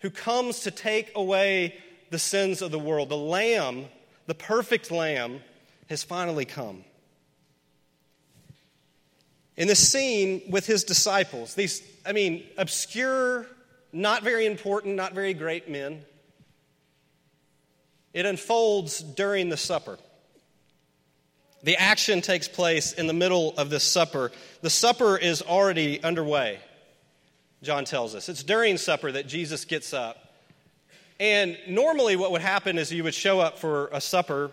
who 0.00 0.10
comes 0.10 0.60
to 0.60 0.70
take 0.70 1.12
away 1.14 1.76
the 2.10 2.18
sins 2.18 2.60
of 2.60 2.72
the 2.72 2.78
world. 2.78 3.08
The 3.08 3.16
Lamb, 3.16 3.86
the 4.26 4.34
perfect 4.34 4.90
Lamb, 4.90 5.40
has 5.88 6.02
finally 6.02 6.44
come. 6.44 6.84
In 9.56 9.68
this 9.68 9.90
scene 9.90 10.42
with 10.48 10.66
his 10.66 10.84
disciples, 10.84 11.54
these, 11.54 11.82
I 12.04 12.12
mean, 12.12 12.44
obscure, 12.56 13.46
not 13.92 14.22
very 14.22 14.46
important, 14.46 14.96
not 14.96 15.12
very 15.12 15.34
great 15.34 15.70
men, 15.70 16.02
it 18.12 18.26
unfolds 18.26 19.00
during 19.00 19.48
the 19.48 19.56
supper. 19.56 19.98
The 21.62 21.76
action 21.76 22.22
takes 22.22 22.48
place 22.48 22.92
in 22.92 23.06
the 23.06 23.12
middle 23.12 23.54
of 23.58 23.68
this 23.70 23.84
supper. 23.84 24.32
The 24.62 24.70
supper 24.70 25.16
is 25.16 25.42
already 25.42 26.02
underway, 26.02 26.58
John 27.62 27.84
tells 27.84 28.14
us. 28.14 28.28
It's 28.28 28.42
during 28.42 28.78
supper 28.78 29.12
that 29.12 29.26
Jesus 29.26 29.64
gets 29.64 29.92
up. 29.92 30.16
And 31.18 31.58
normally, 31.68 32.16
what 32.16 32.32
would 32.32 32.40
happen 32.40 32.78
is 32.78 32.90
you 32.90 33.04
would 33.04 33.14
show 33.14 33.40
up 33.40 33.58
for 33.58 33.88
a 33.92 34.00
supper 34.00 34.50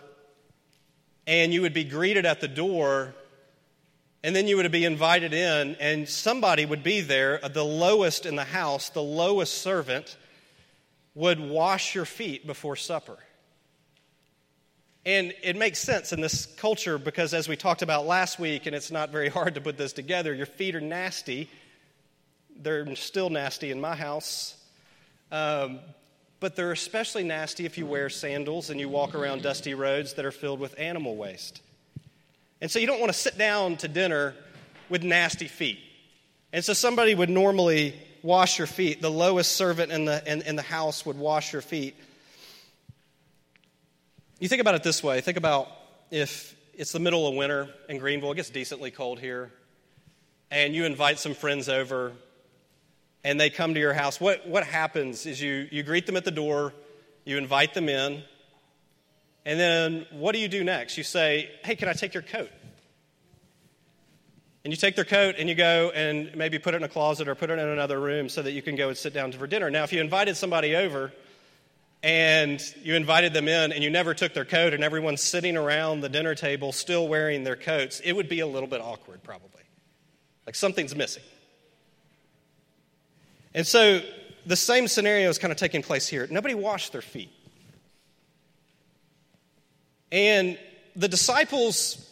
and 1.26 1.52
you 1.52 1.62
would 1.62 1.74
be 1.74 1.84
greeted 1.84 2.24
at 2.24 2.40
the 2.40 2.48
door, 2.48 3.14
and 4.24 4.34
then 4.34 4.48
you 4.48 4.56
would 4.56 4.72
be 4.72 4.86
invited 4.86 5.34
in, 5.34 5.76
and 5.78 6.08
somebody 6.08 6.64
would 6.64 6.82
be 6.82 7.02
there, 7.02 7.38
uh, 7.44 7.48
the 7.48 7.64
lowest 7.64 8.24
in 8.24 8.34
the 8.34 8.44
house, 8.44 8.88
the 8.88 9.02
lowest 9.02 9.58
servant, 9.58 10.16
would 11.14 11.38
wash 11.38 11.94
your 11.94 12.06
feet 12.06 12.46
before 12.46 12.76
supper. 12.76 13.18
And 15.06 15.32
it 15.42 15.56
makes 15.56 15.78
sense 15.78 16.12
in 16.12 16.20
this 16.20 16.46
culture 16.46 16.98
because, 16.98 17.32
as 17.32 17.48
we 17.48 17.56
talked 17.56 17.82
about 17.82 18.06
last 18.06 18.38
week, 18.38 18.66
and 18.66 18.74
it's 18.74 18.90
not 18.90 19.10
very 19.10 19.28
hard 19.38 19.54
to 19.54 19.60
put 19.60 19.76
this 19.76 19.92
together, 19.92 20.34
your 20.34 20.46
feet 20.46 20.74
are 20.74 20.80
nasty. 20.80 21.48
They're 22.60 22.94
still 22.96 23.30
nasty 23.30 23.70
in 23.70 23.80
my 23.80 23.94
house. 23.94 24.56
Um, 25.30 25.80
but 26.40 26.56
they're 26.56 26.72
especially 26.72 27.24
nasty 27.24 27.64
if 27.66 27.78
you 27.78 27.86
wear 27.86 28.08
sandals 28.08 28.70
and 28.70 28.78
you 28.78 28.88
walk 28.88 29.14
around 29.14 29.42
dusty 29.42 29.74
roads 29.74 30.14
that 30.14 30.24
are 30.24 30.30
filled 30.30 30.60
with 30.60 30.78
animal 30.78 31.16
waste. 31.16 31.60
And 32.60 32.70
so 32.70 32.78
you 32.78 32.86
don't 32.86 33.00
want 33.00 33.12
to 33.12 33.18
sit 33.18 33.36
down 33.36 33.76
to 33.78 33.88
dinner 33.88 34.34
with 34.88 35.02
nasty 35.02 35.48
feet. 35.48 35.78
And 36.52 36.64
so 36.64 36.72
somebody 36.72 37.14
would 37.14 37.28
normally 37.28 37.94
wash 38.22 38.58
your 38.58 38.66
feet. 38.66 39.02
The 39.02 39.10
lowest 39.10 39.52
servant 39.52 39.92
in 39.92 40.04
the, 40.04 40.22
in, 40.30 40.42
in 40.42 40.56
the 40.56 40.62
house 40.62 41.04
would 41.04 41.18
wash 41.18 41.52
your 41.52 41.62
feet. 41.62 41.96
You 44.40 44.46
think 44.46 44.60
about 44.60 44.76
it 44.76 44.84
this 44.84 45.02
way 45.02 45.20
think 45.20 45.36
about 45.36 45.68
if 46.12 46.54
it's 46.74 46.92
the 46.92 47.00
middle 47.00 47.26
of 47.26 47.34
winter 47.34 47.68
in 47.88 47.98
Greenville, 47.98 48.30
it 48.30 48.36
gets 48.36 48.50
decently 48.50 48.92
cold 48.92 49.18
here, 49.18 49.50
and 50.48 50.76
you 50.76 50.84
invite 50.84 51.18
some 51.18 51.34
friends 51.34 51.68
over 51.68 52.12
and 53.24 53.40
they 53.40 53.50
come 53.50 53.74
to 53.74 53.80
your 53.80 53.92
house. 53.92 54.20
What, 54.20 54.46
what 54.46 54.62
happens 54.62 55.26
is 55.26 55.42
you, 55.42 55.66
you 55.72 55.82
greet 55.82 56.06
them 56.06 56.16
at 56.16 56.24
the 56.24 56.30
door, 56.30 56.72
you 57.24 57.36
invite 57.36 57.74
them 57.74 57.88
in, 57.88 58.22
and 59.44 59.58
then 59.58 60.06
what 60.12 60.36
do 60.36 60.38
you 60.38 60.46
do 60.46 60.62
next? 60.62 60.96
You 60.96 61.02
say, 61.02 61.50
Hey, 61.64 61.74
can 61.74 61.88
I 61.88 61.92
take 61.92 62.14
your 62.14 62.22
coat? 62.22 62.50
And 64.62 64.72
you 64.72 64.76
take 64.76 64.94
their 64.94 65.04
coat 65.04 65.34
and 65.36 65.48
you 65.48 65.56
go 65.56 65.90
and 65.92 66.34
maybe 66.36 66.60
put 66.60 66.74
it 66.74 66.76
in 66.76 66.84
a 66.84 66.88
closet 66.88 67.26
or 67.26 67.34
put 67.34 67.50
it 67.50 67.58
in 67.58 67.68
another 67.68 67.98
room 67.98 68.28
so 68.28 68.42
that 68.42 68.52
you 68.52 68.62
can 68.62 68.76
go 68.76 68.88
and 68.88 68.96
sit 68.96 69.12
down 69.12 69.32
for 69.32 69.48
dinner. 69.48 69.68
Now, 69.68 69.82
if 69.82 69.92
you 69.92 70.00
invited 70.00 70.36
somebody 70.36 70.76
over 70.76 71.12
and 72.02 72.62
you 72.82 72.94
invited 72.94 73.32
them 73.32 73.48
in 73.48 73.72
and 73.72 73.82
you 73.82 73.90
never 73.90 74.14
took 74.14 74.34
their 74.34 74.44
coat 74.44 74.72
and 74.72 74.84
everyone's 74.84 75.20
sitting 75.20 75.56
around 75.56 76.00
the 76.00 76.08
dinner 76.08 76.34
table 76.34 76.72
still 76.72 77.08
wearing 77.08 77.44
their 77.44 77.56
coats, 77.56 78.00
it 78.04 78.12
would 78.12 78.28
be 78.28 78.40
a 78.40 78.46
little 78.46 78.68
bit 78.68 78.80
awkward, 78.80 79.22
probably. 79.22 79.62
Like 80.46 80.54
something's 80.54 80.94
missing. 80.94 81.24
And 83.54 83.66
so 83.66 84.00
the 84.46 84.56
same 84.56 84.86
scenario 84.86 85.28
is 85.28 85.38
kind 85.38 85.50
of 85.50 85.58
taking 85.58 85.82
place 85.82 86.06
here. 86.06 86.26
Nobody 86.30 86.54
washed 86.54 86.92
their 86.92 87.02
feet. 87.02 87.30
And 90.10 90.58
the 90.96 91.08
disciples 91.08 92.04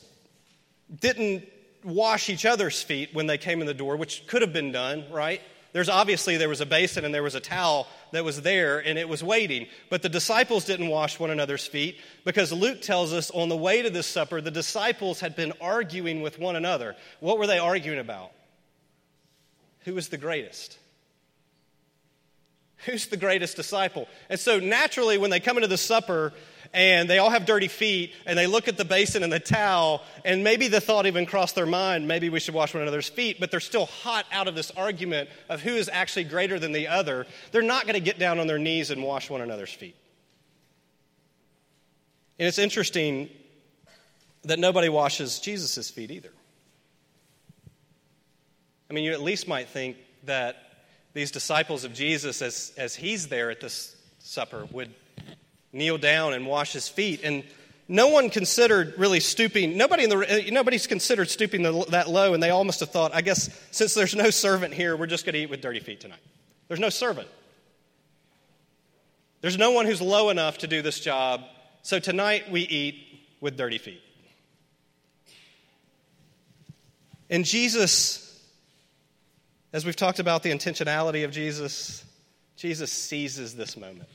didn't 1.01 1.45
wash 1.83 2.29
each 2.29 2.45
other's 2.45 2.83
feet 2.83 3.11
when 3.15 3.27
they 3.27 3.39
came 3.39 3.61
in 3.61 3.67
the 3.67 3.75
door, 3.75 3.97
which 3.97 4.27
could 4.27 4.43
have 4.43 4.53
been 4.53 4.73
done, 4.73 5.05
right? 5.11 5.41
There's 5.77 5.91
obviously 5.91 6.39
there 6.39 6.49
was 6.49 6.63
a 6.63 6.67
basin 6.67 7.05
and 7.05 7.15
there 7.15 7.23
was 7.23 7.35
a 7.35 7.41
towel 7.41 7.87
that 8.13 8.25
was 8.25 8.41
there 8.41 8.79
and 8.79 8.99
it 8.99 9.11
was 9.11 9.23
waiting. 9.23 9.67
But 9.91 10.01
the 10.01 10.09
disciples 10.09 10.65
didn't 10.65 10.89
wash 10.89 11.21
one 11.21 11.29
another's 11.29 11.67
feet 11.67 11.99
because 12.25 12.51
Luke 12.51 12.81
tells 12.81 13.13
us 13.13 13.31
on 13.31 13.51
the 13.51 13.59
way 13.59 13.83
to 13.83 13.91
this 13.91 14.07
supper, 14.07 14.41
the 14.41 14.51
disciples 14.51 15.21
had 15.21 15.37
been 15.37 15.53
arguing 15.61 16.23
with 16.23 16.39
one 16.39 16.57
another. 16.57 16.97
What 17.21 17.37
were 17.37 17.47
they 17.47 17.59
arguing 17.59 17.99
about? 17.99 18.33
Who 19.81 19.93
was 19.93 20.09
the 20.09 20.17
greatest? 20.17 20.79
Who's 22.87 23.09
the 23.09 23.19
greatest 23.19 23.57
disciple? 23.57 24.09
And 24.31 24.41
so 24.41 24.59
naturally, 24.59 25.19
when 25.19 25.29
they 25.29 25.41
come 25.41 25.59
into 25.59 25.69
the 25.69 25.77
supper, 25.77 26.33
and 26.77 27.09
they 27.09 27.17
all 27.17 27.31
have 27.31 27.47
dirty 27.47 27.69
feet, 27.69 28.13
and 28.27 28.39
they 28.39 28.47
look 28.47 28.69
at 28.69 28.77
the 28.77 28.85
basin 28.85 29.23
and 29.23 29.33
the 29.33 29.41
towel, 29.41 30.03
and 30.27 30.45
maybe 30.45 30.69
the 30.69 30.81
thought 30.81 31.07
even 31.07 31.25
crossed 31.25 31.55
their 31.55 31.65
mind, 31.65 32.07
maybe 32.07 32.29
we 32.29 32.39
should 32.39 32.53
wash 32.53 32.75
one 32.75 32.83
another's 32.83 33.09
feet, 33.09 33.41
but 33.41 33.51
they're 33.51 33.61
still 33.61 33.87
hot 33.87 34.27
out 34.31 34.47
of 34.47 34.55
this 34.55 34.71
argument 34.73 35.31
of 35.49 35.63
who 35.63 35.71
is 35.71 35.89
actually 35.91 36.25
greater 36.25 36.59
than 36.59 36.73
the 36.73 36.87
other. 36.87 37.27
They're 37.51 37.63
not 37.63 37.85
going 37.85 37.95
to 37.95 38.01
get 38.01 38.19
down 38.19 38.39
on 38.39 38.47
their 38.47 38.59
knees 38.59 38.91
and 38.91 39.03
wash 39.03 39.31
one 39.31 39.41
another's 39.41 39.73
feet. 39.73 39.97
And 42.39 42.47
it's 42.47 42.59
interesting 42.59 43.31
that 44.45 44.59
nobody 44.59 44.91
washes 44.91 45.41
Jesus' 45.41 45.89
feet 45.89 46.11
either. 46.11 46.33
I 48.91 48.93
mean, 48.93 49.05
you 49.05 49.13
at 49.13 49.23
least 49.23 49.49
might 49.49 49.71
think 49.71 49.97
that 50.25 50.57
these 51.15 51.31
disciples 51.31 51.85
of 51.85 51.95
Jesus, 51.95 52.43
as, 52.43 52.75
as 52.77 52.95
he's 52.95 53.29
there 53.29 53.51
at 53.51 53.63
this 53.63 53.97
supper, 54.19 54.67
would 54.71 54.93
kneel 55.73 55.99
down 55.99 56.33
and 56.33 56.47
wash 56.47 56.73
his 56.73 56.89
feet. 56.89 57.21
And 57.23 57.45
no 57.89 58.09
one 58.09 58.31
considered 58.31 58.95
really 58.99 59.21
stooping. 59.21 59.77
Nobody 59.77 60.05
in 60.05 60.11
the, 60.11 60.19
uh, 60.19 60.51
nobody's 60.51 60.87
considered 60.87 61.31
stooping 61.31 61.63
the, 61.63 61.85
that 61.91 62.09
low, 62.09 62.35
and 62.35 62.43
they 62.43 62.51
all 62.51 62.65
must 62.65 62.81
have 62.81 62.91
thought, 62.91 63.15
I 63.15 63.21
guess 63.21 63.49
since 63.71 63.95
there's 63.95 64.15
no 64.15 64.31
servant 64.31 64.75
here, 64.75 64.97
we're 64.97 65.07
just 65.07 65.25
going 65.25 65.35
to 65.35 65.41
eat 65.41 65.51
with 65.51 65.61
dirty 65.61 65.81
feet 65.81 66.01
tonight. 66.01 66.21
There's 66.69 66.81
no 66.81 66.91
servant. 66.91 67.29
There's 69.41 69.59
no 69.59 69.71
one 69.71 69.87
who's 69.87 70.01
low 70.01 70.31
enough 70.31 70.59
to 70.59 70.67
do 70.67 70.83
this 70.83 70.99
job, 70.99 71.45
so 71.83 72.01
tonight 72.01 72.51
we 72.51 72.63
eat 72.63 72.97
with 73.41 73.57
dirty 73.57 73.79
feet. 73.79 74.03
And 77.31 77.45
Jesus, 77.45 78.43
as 79.73 79.85
we've 79.85 79.97
talked 79.97 80.19
about 80.19 80.43
the 80.43 80.51
intentionality 80.51 81.25
of 81.25 81.31
Jesus, 81.31 82.05
Jesus 82.57 82.91
seizes 82.91 83.55
this 83.55 83.77
moment. 83.77 84.09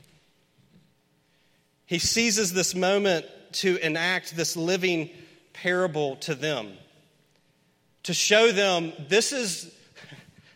He 1.92 1.98
seizes 1.98 2.54
this 2.54 2.74
moment 2.74 3.26
to 3.56 3.76
enact 3.76 4.34
this 4.34 4.56
living 4.56 5.10
parable 5.52 6.16
to 6.20 6.34
them, 6.34 6.72
to 8.04 8.14
show 8.14 8.50
them 8.50 8.94
this 9.10 9.30
is, 9.30 9.70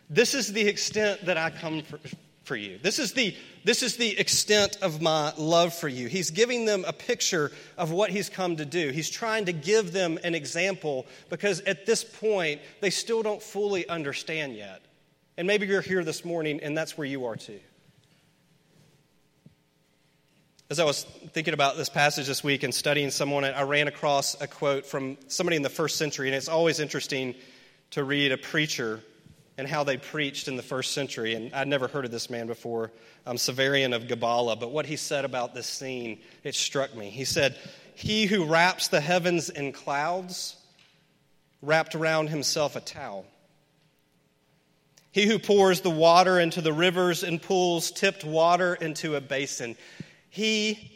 this 0.09 0.33
is 0.33 0.51
the 0.51 0.67
extent 0.67 1.27
that 1.27 1.37
I 1.37 1.51
come 1.51 1.83
for, 1.83 1.99
for 2.43 2.55
you. 2.55 2.79
This 2.81 2.97
is, 2.97 3.13
the, 3.13 3.35
this 3.63 3.83
is 3.83 3.97
the 3.97 4.17
extent 4.17 4.79
of 4.81 4.99
my 4.99 5.31
love 5.37 5.75
for 5.75 5.87
you. 5.87 6.07
He's 6.07 6.31
giving 6.31 6.65
them 6.65 6.83
a 6.87 6.91
picture 6.91 7.51
of 7.77 7.91
what 7.91 8.09
he's 8.09 8.29
come 8.29 8.55
to 8.55 8.65
do. 8.65 8.89
He's 8.89 9.11
trying 9.11 9.45
to 9.45 9.53
give 9.53 9.93
them 9.93 10.17
an 10.23 10.33
example 10.33 11.05
because 11.29 11.61
at 11.61 11.85
this 11.85 12.03
point, 12.03 12.61
they 12.81 12.89
still 12.89 13.21
don't 13.21 13.43
fully 13.43 13.87
understand 13.87 14.55
yet. 14.55 14.81
And 15.37 15.45
maybe 15.45 15.67
you're 15.67 15.81
here 15.81 16.03
this 16.03 16.25
morning 16.25 16.61
and 16.63 16.75
that's 16.75 16.97
where 16.97 17.05
you 17.05 17.25
are 17.25 17.35
too. 17.35 17.59
As 20.69 20.79
I 20.81 20.83
was 20.83 21.03
thinking 21.31 21.53
about 21.53 21.77
this 21.77 21.87
passage 21.87 22.27
this 22.27 22.43
week 22.43 22.63
and 22.63 22.75
studying 22.75 23.09
someone, 23.09 23.45
I 23.45 23.61
ran 23.61 23.87
across 23.87 24.39
a 24.41 24.47
quote 24.47 24.85
from 24.85 25.17
somebody 25.29 25.55
in 25.55 25.61
the 25.61 25.69
first 25.69 25.95
century, 25.95 26.27
and 26.27 26.35
it's 26.35 26.49
always 26.49 26.81
interesting 26.81 27.35
to 27.91 28.03
read 28.03 28.33
a 28.33 28.37
preacher 28.37 28.99
and 29.57 29.65
how 29.65 29.85
they 29.85 29.95
preached 29.95 30.49
in 30.49 30.57
the 30.57 30.61
first 30.61 30.91
century. 30.91 31.35
And 31.35 31.53
I'd 31.53 31.69
never 31.69 31.87
heard 31.87 32.03
of 32.03 32.11
this 32.11 32.29
man 32.29 32.47
before, 32.47 32.91
um, 33.25 33.37
Severian 33.37 33.95
of 33.95 34.07
Gabala, 34.07 34.59
but 34.59 34.71
what 34.71 34.85
he 34.85 34.97
said 34.97 35.23
about 35.23 35.53
this 35.53 35.67
scene, 35.67 36.19
it 36.43 36.53
struck 36.53 36.93
me. 36.93 37.11
He 37.11 37.23
said, 37.23 37.57
He 37.95 38.25
who 38.25 38.43
wraps 38.43 38.89
the 38.89 38.99
heavens 38.99 39.49
in 39.49 39.71
clouds 39.71 40.57
wrapped 41.61 41.95
around 41.95 42.27
himself 42.27 42.75
a 42.75 42.81
towel. 42.81 43.25
He 45.13 45.27
who 45.27 45.39
pours 45.39 45.79
the 45.79 45.89
water 45.89 46.41
into 46.41 46.59
the 46.59 46.73
rivers 46.73 47.23
and 47.23 47.41
pools 47.41 47.89
tipped 47.89 48.25
water 48.25 48.75
into 48.75 49.15
a 49.15 49.21
basin. 49.21 49.77
He 50.37 50.91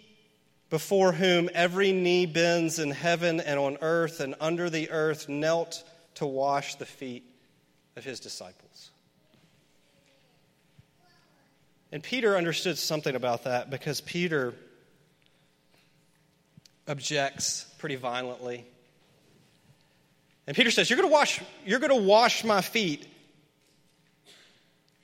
before 0.69 1.13
whom 1.13 1.49
every 1.55 1.91
knee 1.91 2.27
bends 2.27 2.77
in 2.77 2.91
heaven 2.91 3.39
and 3.39 3.59
on 3.59 3.75
earth 3.81 4.19
and 4.19 4.35
under 4.39 4.69
the 4.69 4.91
earth 4.91 5.27
knelt 5.27 5.83
to 6.15 6.27
wash 6.27 6.75
the 6.75 6.85
feet 6.85 7.23
of 7.95 8.03
his 8.03 8.19
disciples. 8.19 8.91
And 11.91 12.03
Peter 12.03 12.37
understood 12.37 12.77
something 12.77 13.15
about 13.15 13.45
that 13.45 13.71
because 13.71 13.99
Peter 13.99 14.53
objects 16.87 17.65
pretty 17.79 17.95
violently. 17.95 18.63
And 20.45 20.55
Peter 20.55 20.69
says, 20.69 20.87
You're 20.87 20.97
going 20.97 21.09
to 21.09 21.13
wash, 21.13 21.41
you're 21.65 21.79
going 21.79 21.99
to 21.99 22.07
wash 22.07 22.43
my 22.43 22.61
feet. 22.61 23.07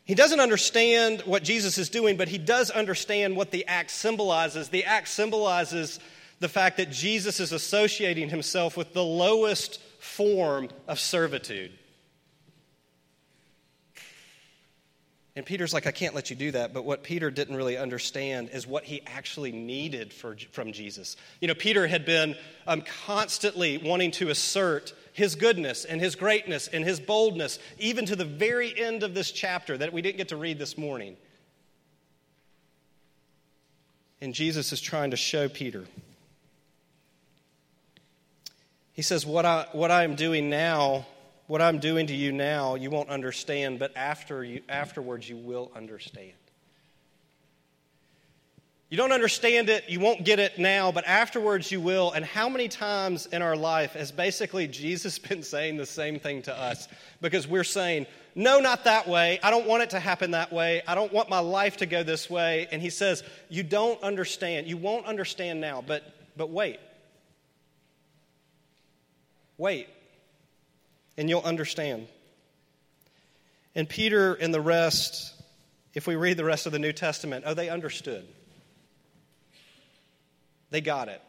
He 0.07 0.15
doesn't 0.15 0.39
understand 0.39 1.21
what 1.25 1.43
Jesus 1.43 1.77
is 1.77 1.89
doing, 1.89 2.15
but 2.15 2.29
he 2.29 2.37
does 2.37 2.71
understand 2.71 3.35
what 3.35 3.51
the 3.51 3.65
act 3.67 3.91
symbolizes. 3.91 4.69
The 4.69 4.85
act 4.85 5.09
symbolizes 5.09 5.99
the 6.39 6.47
fact 6.47 6.77
that 6.77 6.89
Jesus 6.89 7.41
is 7.41 7.51
associating 7.51 8.29
himself 8.29 8.77
with 8.77 8.93
the 8.93 9.03
lowest 9.03 9.81
form 9.99 10.69
of 10.87 10.97
servitude. 10.97 11.73
And 15.35 15.45
Peter's 15.45 15.73
like, 15.73 15.85
I 15.85 15.91
can't 15.91 16.15
let 16.15 16.29
you 16.29 16.37
do 16.37 16.51
that. 16.51 16.73
But 16.73 16.85
what 16.85 17.03
Peter 17.03 17.29
didn't 17.29 17.57
really 17.57 17.77
understand 17.77 18.49
is 18.53 18.65
what 18.65 18.85
he 18.85 19.01
actually 19.05 19.51
needed 19.51 20.13
for, 20.13 20.37
from 20.53 20.71
Jesus. 20.71 21.17
You 21.41 21.49
know, 21.49 21.53
Peter 21.53 21.85
had 21.85 22.05
been 22.05 22.35
um, 22.65 22.81
constantly 23.05 23.77
wanting 23.77 24.11
to 24.11 24.29
assert 24.29 24.93
his 25.17 25.33
goodness 25.33 25.83
and 25.83 25.99
his 25.99 26.15
greatness 26.15 26.67
and 26.67 26.85
his 26.85 26.99
boldness, 26.99 27.57
even 27.79 28.05
to 28.05 28.15
the 28.15 28.23
very 28.23 28.79
end 28.79 29.01
of 29.01 29.15
this 29.15 29.31
chapter 29.31 29.75
that 29.75 29.91
we 29.91 30.03
didn't 30.03 30.17
get 30.17 30.27
to 30.27 30.37
read 30.37 30.59
this 30.59 30.77
morning. 30.77 31.17
And 34.21 34.31
Jesus 34.31 34.71
is 34.71 34.79
trying 34.79 35.09
to 35.09 35.17
show 35.17 35.49
Peter. 35.49 35.85
He 38.93 39.01
says, 39.01 39.25
What 39.25 39.43
I, 39.43 39.65
what 39.71 39.89
I 39.89 40.03
am 40.03 40.13
doing 40.13 40.51
now, 40.51 41.07
what 41.47 41.63
I'm 41.63 41.79
doing 41.79 42.05
to 42.07 42.15
you 42.15 42.31
now, 42.31 42.75
you 42.75 42.91
won't 42.91 43.09
understand, 43.09 43.79
but 43.79 43.97
after 43.97 44.43
you, 44.43 44.61
afterwards 44.69 45.27
you 45.27 45.37
will 45.37 45.71
understand. 45.75 46.33
You 48.89 48.95
don't 48.95 49.11
understand 49.11 49.69
it, 49.69 49.89
you 49.89 49.99
won't 49.99 50.23
get 50.23 50.39
it 50.39 50.57
now, 50.57 50.93
but 50.93 51.05
afterwards 51.05 51.71
you 51.71 51.81
will. 51.81 52.11
And 52.13 52.23
how 52.23 52.47
many 52.47 52.69
times 52.69 53.25
in 53.25 53.41
our 53.41 53.55
life 53.55 53.93
has 53.93 54.11
basically 54.11 54.67
Jesus 54.67 55.19
been 55.29 55.43
saying 55.43 55.77
the 55.77 55.85
same 55.85 56.19
thing 56.19 56.41
to 56.43 56.57
us? 56.57 56.87
Because 57.19 57.47
we're 57.47 57.65
saying, 57.65 58.05
no, 58.33 58.59
not 58.59 58.83
that 58.83 59.07
way. 59.07 59.39
I 59.41 59.49
don't 59.49 59.65
want 59.65 59.83
it 59.83 59.89
to 59.89 59.99
happen 59.99 60.31
that 60.31 60.53
way. 60.53 60.83
I 60.87 60.93
don't 60.93 61.11
want 61.11 61.27
my 61.27 61.39
life 61.39 61.77
to 61.77 61.87
go 61.87 62.03
this 62.03 62.29
way. 62.29 62.67
And 62.71 62.79
he 62.81 62.91
says, 62.91 63.23
You 63.49 63.63
don't 63.63 63.99
understand. 64.03 64.67
You 64.67 64.77
won't 64.77 65.07
understand 65.07 65.59
now, 65.59 65.83
but, 65.85 66.03
but 66.37 66.51
wait. 66.51 66.79
Wait, 69.57 69.87
and 71.17 71.27
you'll 71.27 71.41
understand. 71.41 72.07
And 73.73 73.89
Peter 73.89 74.35
and 74.35 74.53
the 74.53 74.61
rest, 74.61 75.33
if 75.95 76.05
we 76.05 76.15
read 76.15 76.37
the 76.37 76.45
rest 76.45 76.67
of 76.67 76.71
the 76.71 76.79
New 76.79 76.93
Testament, 76.93 77.43
oh, 77.47 77.55
they 77.55 77.69
understood. 77.69 78.27
They 80.69 80.81
got 80.81 81.07
it. 81.07 81.21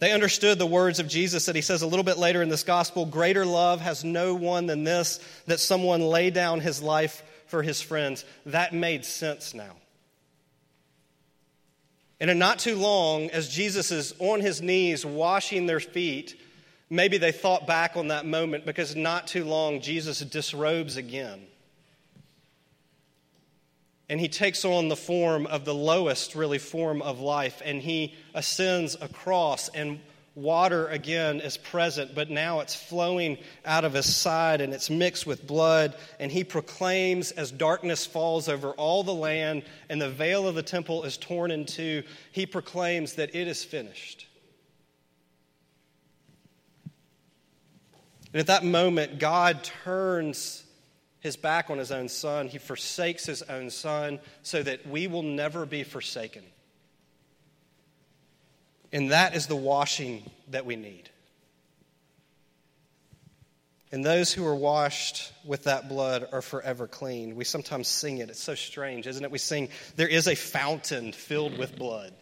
They 0.00 0.12
understood 0.12 0.58
the 0.58 0.66
words 0.66 1.00
of 1.00 1.08
Jesus 1.08 1.46
that 1.46 1.56
he 1.56 1.62
says 1.62 1.82
a 1.82 1.86
little 1.86 2.04
bit 2.04 2.18
later 2.18 2.40
in 2.40 2.48
this 2.48 2.62
gospel 2.62 3.04
Greater 3.04 3.44
love 3.44 3.80
has 3.80 4.04
no 4.04 4.34
one 4.34 4.66
than 4.66 4.84
this, 4.84 5.18
that 5.46 5.60
someone 5.60 6.02
lay 6.02 6.30
down 6.30 6.60
his 6.60 6.80
life 6.80 7.22
for 7.46 7.62
his 7.62 7.80
friends. 7.80 8.24
That 8.46 8.72
made 8.72 9.04
sense 9.04 9.54
now. 9.54 9.76
And 12.20 12.30
in 12.30 12.38
not 12.38 12.58
too 12.58 12.76
long, 12.76 13.30
as 13.30 13.48
Jesus 13.48 13.90
is 13.90 14.14
on 14.18 14.40
his 14.40 14.60
knees 14.60 15.04
washing 15.04 15.66
their 15.66 15.80
feet, 15.80 16.40
Maybe 16.90 17.18
they 17.18 17.32
thought 17.32 17.66
back 17.66 17.96
on 17.96 18.08
that 18.08 18.24
moment 18.24 18.64
because 18.64 18.96
not 18.96 19.26
too 19.26 19.44
long 19.44 19.80
Jesus 19.80 20.20
disrobes 20.20 20.96
again. 20.96 21.46
And 24.08 24.18
he 24.18 24.28
takes 24.28 24.64
on 24.64 24.88
the 24.88 24.96
form 24.96 25.46
of 25.46 25.64
the 25.64 25.74
lowest, 25.74 26.34
really, 26.34 26.58
form 26.58 27.02
of 27.02 27.20
life, 27.20 27.60
and 27.64 27.82
he 27.82 28.14
ascends 28.34 28.96
across, 29.00 29.68
and 29.68 30.00
water 30.38 30.86
again 30.86 31.40
is 31.40 31.56
present, 31.56 32.14
but 32.14 32.30
now 32.30 32.60
it's 32.60 32.74
flowing 32.74 33.36
out 33.64 33.84
of 33.84 33.92
his 33.92 34.14
side 34.14 34.60
and 34.60 34.72
it's 34.72 34.88
mixed 34.88 35.26
with 35.26 35.46
blood. 35.46 35.94
And 36.20 36.30
he 36.30 36.44
proclaims 36.44 37.32
as 37.32 37.50
darkness 37.50 38.06
falls 38.06 38.48
over 38.48 38.70
all 38.70 39.02
the 39.02 39.14
land 39.14 39.64
and 39.88 40.00
the 40.00 40.08
veil 40.08 40.46
of 40.46 40.54
the 40.54 40.62
temple 40.62 41.02
is 41.02 41.16
torn 41.16 41.50
in 41.50 41.66
two, 41.66 42.04
he 42.30 42.46
proclaims 42.46 43.14
that 43.14 43.34
it 43.34 43.48
is 43.48 43.64
finished. 43.64 44.26
And 48.32 48.40
at 48.40 48.46
that 48.46 48.64
moment, 48.64 49.18
God 49.18 49.64
turns 49.64 50.62
his 51.28 51.36
back 51.36 51.68
on 51.68 51.76
his 51.76 51.92
own 51.92 52.08
son. 52.08 52.48
He 52.48 52.56
forsakes 52.56 53.26
his 53.26 53.42
own 53.42 53.68
son 53.68 54.18
so 54.42 54.62
that 54.62 54.86
we 54.86 55.06
will 55.06 55.22
never 55.22 55.66
be 55.66 55.84
forsaken. 55.84 56.42
And 58.92 59.10
that 59.10 59.36
is 59.36 59.46
the 59.46 59.54
washing 59.54 60.28
that 60.50 60.64
we 60.64 60.74
need. 60.74 61.10
And 63.92 64.02
those 64.02 64.32
who 64.32 64.46
are 64.46 64.56
washed 64.56 65.32
with 65.44 65.64
that 65.64 65.88
blood 65.88 66.26
are 66.32 66.42
forever 66.42 66.86
clean. 66.86 67.36
We 67.36 67.44
sometimes 67.44 67.88
sing 67.88 68.18
it. 68.18 68.30
It's 68.30 68.42
so 68.42 68.54
strange, 68.54 69.06
isn't 69.06 69.22
it? 69.22 69.30
We 69.30 69.38
sing, 69.38 69.68
There 69.96 70.08
is 70.08 70.26
a 70.28 70.34
fountain 70.34 71.12
filled 71.12 71.58
with 71.58 71.76
blood 71.76 72.14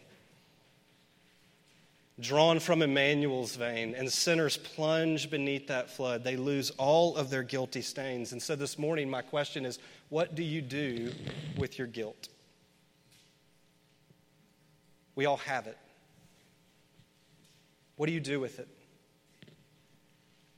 drawn 2.19 2.59
from 2.59 2.81
Emmanuel's 2.81 3.55
vein, 3.55 3.93
and 3.95 4.11
sinners 4.11 4.57
plunge 4.57 5.29
beneath 5.29 5.67
that 5.67 5.89
flood. 5.89 6.23
They 6.23 6.35
lose 6.35 6.71
all 6.71 7.15
of 7.15 7.29
their 7.29 7.43
guilty 7.43 7.81
stains. 7.81 8.31
And 8.31 8.41
so 8.41 8.55
this 8.55 8.79
morning, 8.79 9.09
my 9.09 9.21
question 9.21 9.65
is 9.65 9.79
what 10.09 10.35
do 10.35 10.43
you 10.43 10.61
do 10.61 11.11
with 11.57 11.77
your 11.77 11.87
guilt? 11.87 12.29
We 15.15 15.25
all 15.25 15.37
have 15.37 15.67
it. 15.67 15.77
What 17.95 18.05
do 18.07 18.13
you 18.13 18.19
do 18.19 18.39
with 18.39 18.59
it? 18.59 18.67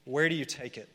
Where 0.05 0.27
do 0.27 0.35
you 0.35 0.45
take 0.45 0.77
it? 0.77 0.89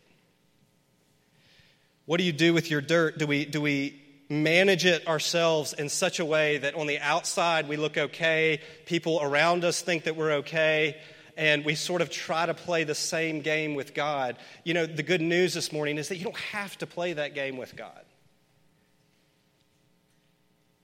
What 2.07 2.19
do 2.19 2.25
you 2.25 2.33
do 2.33 2.53
with 2.53 2.71
your 2.71 2.83
dirt? 2.83 3.19
Do 3.19 3.27
we, 3.27 3.47
do 3.47 3.61
we 3.61 4.04
manage 4.29 4.87
it 4.87 5.07
ourselves 5.07 5.73
in 5.73 5.89
such 5.89 6.19
a 6.19 6.25
way 6.25 6.59
that 6.59 6.75
on 6.75 6.87
the 6.87 6.99
outside 6.99 7.69
we 7.69 7.77
look 7.77 7.99
okay, 7.99 8.61
people 8.87 9.21
around 9.23 9.65
us 9.65 9.83
think 9.83 10.05
that 10.05 10.17
we're 10.17 10.33
okay, 10.33 10.97
and 11.37 11.65
we 11.65 11.75
sort 11.75 12.01
of 12.01 12.11
try 12.11 12.47
to 12.47 12.55
play 12.55 12.85
the 12.85 12.95
same 12.95 13.41
game 13.41 13.75
with 13.75 13.95
God. 13.95 14.37
You 14.65 14.75
know, 14.75 14.87
the 14.87 15.03
good 15.03 15.21
news 15.21 15.55
this 15.55 15.73
morning 15.73 15.99
is 15.99 16.09
that 16.09 16.17
you 16.17 16.25
don't 16.25 16.37
have 16.37 16.79
to 16.79 16.87
play 16.87 17.13
that 17.13 17.35
game 17.35 17.57
with 17.57 17.77
God. 17.77 18.05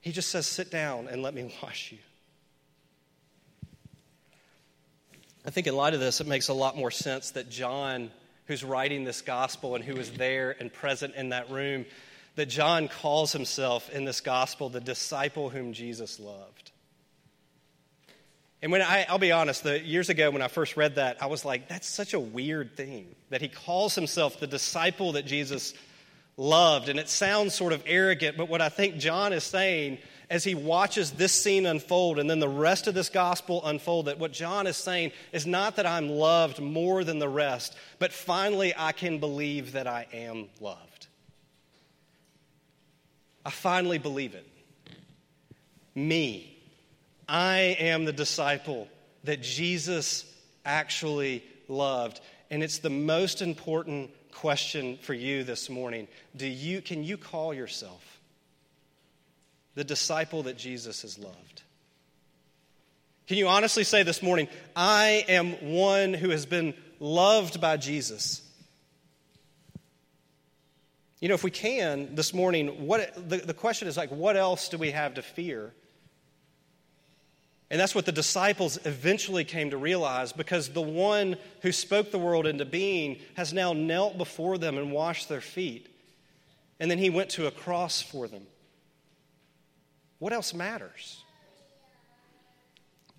He 0.00 0.12
just 0.12 0.30
says, 0.30 0.46
Sit 0.46 0.70
down 0.70 1.08
and 1.08 1.22
let 1.22 1.34
me 1.34 1.54
wash 1.62 1.92
you. 1.92 1.98
I 5.44 5.50
think 5.50 5.66
in 5.66 5.74
light 5.74 5.94
of 5.94 6.00
this, 6.00 6.20
it 6.20 6.26
makes 6.26 6.48
a 6.48 6.54
lot 6.54 6.76
more 6.76 6.90
sense 6.90 7.30
that 7.30 7.48
John, 7.48 8.10
who's 8.46 8.62
writing 8.62 9.04
this 9.04 9.22
gospel 9.22 9.74
and 9.74 9.82
who 9.82 9.94
was 9.94 10.10
there 10.10 10.54
and 10.60 10.70
present 10.70 11.14
in 11.14 11.30
that 11.30 11.50
room, 11.50 11.86
that 12.36 12.46
John 12.46 12.88
calls 12.88 13.32
himself 13.32 13.90
in 13.90 14.04
this 14.04 14.20
gospel 14.20 14.68
the 14.68 14.80
disciple 14.80 15.50
whom 15.50 15.72
Jesus 15.72 16.20
loved. 16.20 16.70
And 18.62 18.70
when 18.70 18.82
I, 18.82 19.06
I'll 19.08 19.18
be 19.18 19.32
honest, 19.32 19.64
the, 19.64 19.80
years 19.80 20.10
ago 20.10 20.30
when 20.30 20.42
I 20.42 20.48
first 20.48 20.76
read 20.76 20.96
that, 20.96 21.22
I 21.22 21.26
was 21.26 21.44
like, 21.44 21.68
that's 21.68 21.88
such 21.88 22.12
a 22.12 22.20
weird 22.20 22.76
thing 22.76 23.14
that 23.30 23.40
he 23.40 23.48
calls 23.48 23.94
himself 23.94 24.38
the 24.38 24.46
disciple 24.46 25.12
that 25.12 25.24
Jesus 25.24 25.72
loved. 26.36 26.88
And 26.88 26.98
it 26.98 27.08
sounds 27.08 27.54
sort 27.54 27.72
of 27.72 27.82
arrogant, 27.86 28.36
but 28.36 28.48
what 28.48 28.60
I 28.60 28.68
think 28.68 28.96
John 28.96 29.32
is 29.32 29.44
saying 29.44 29.98
as 30.28 30.44
he 30.44 30.54
watches 30.54 31.10
this 31.12 31.32
scene 31.32 31.66
unfold 31.66 32.18
and 32.18 32.30
then 32.30 32.38
the 32.38 32.48
rest 32.48 32.86
of 32.86 32.94
this 32.94 33.08
gospel 33.08 33.62
unfold, 33.64 34.06
that 34.06 34.18
what 34.18 34.32
John 34.32 34.66
is 34.66 34.76
saying 34.76 35.12
is 35.32 35.46
not 35.46 35.76
that 35.76 35.86
I'm 35.86 36.08
loved 36.08 36.60
more 36.60 37.02
than 37.02 37.18
the 37.18 37.28
rest, 37.28 37.76
but 37.98 38.12
finally 38.12 38.72
I 38.76 38.92
can 38.92 39.18
believe 39.18 39.72
that 39.72 39.86
I 39.86 40.06
am 40.12 40.48
loved. 40.60 40.89
I 43.44 43.50
finally 43.50 43.98
believe 43.98 44.34
it. 44.34 44.46
Me. 45.94 46.56
I 47.28 47.76
am 47.78 48.04
the 48.04 48.12
disciple 48.12 48.88
that 49.24 49.40
Jesus 49.40 50.24
actually 50.64 51.44
loved. 51.68 52.20
And 52.50 52.62
it's 52.62 52.78
the 52.78 52.90
most 52.90 53.42
important 53.42 54.10
question 54.32 54.98
for 55.02 55.14
you 55.14 55.44
this 55.44 55.70
morning. 55.70 56.08
Do 56.36 56.46
you, 56.46 56.80
can 56.80 57.04
you 57.04 57.16
call 57.16 57.54
yourself 57.54 58.20
the 59.74 59.84
disciple 59.84 60.44
that 60.44 60.58
Jesus 60.58 61.02
has 61.02 61.18
loved? 61.18 61.62
Can 63.26 63.36
you 63.36 63.46
honestly 63.46 63.84
say 63.84 64.02
this 64.02 64.22
morning, 64.22 64.48
I 64.74 65.24
am 65.28 65.52
one 65.72 66.14
who 66.14 66.30
has 66.30 66.46
been 66.46 66.74
loved 66.98 67.60
by 67.60 67.76
Jesus? 67.76 68.42
You 71.20 71.28
know, 71.28 71.34
if 71.34 71.44
we 71.44 71.50
can 71.50 72.14
this 72.14 72.32
morning, 72.32 72.86
what 72.86 73.14
the, 73.28 73.38
the 73.38 73.54
question 73.54 73.88
is 73.88 73.96
like, 73.96 74.10
what 74.10 74.36
else 74.36 74.70
do 74.70 74.78
we 74.78 74.90
have 74.90 75.14
to 75.14 75.22
fear? 75.22 75.72
And 77.70 77.78
that's 77.78 77.94
what 77.94 78.06
the 78.06 78.12
disciples 78.12 78.78
eventually 78.84 79.44
came 79.44 79.70
to 79.70 79.76
realize 79.76 80.32
because 80.32 80.70
the 80.70 80.80
one 80.80 81.36
who 81.62 81.70
spoke 81.70 82.10
the 82.10 82.18
world 82.18 82.46
into 82.46 82.64
being 82.64 83.18
has 83.34 83.52
now 83.52 83.72
knelt 83.72 84.18
before 84.18 84.58
them 84.58 84.76
and 84.76 84.90
washed 84.90 85.28
their 85.28 85.40
feet. 85.40 85.88
And 86.80 86.90
then 86.90 86.98
he 86.98 87.10
went 87.10 87.30
to 87.30 87.46
a 87.46 87.50
cross 87.50 88.02
for 88.02 88.26
them. 88.26 88.42
What 90.18 90.32
else 90.32 90.52
matters? 90.52 91.22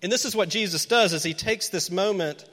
And 0.02 0.10
this 0.10 0.24
is 0.24 0.36
what 0.36 0.48
Jesus 0.48 0.84
does 0.84 1.12
is 1.12 1.22
he 1.22 1.34
takes 1.34 1.68
this 1.68 1.90
moment 1.90 2.44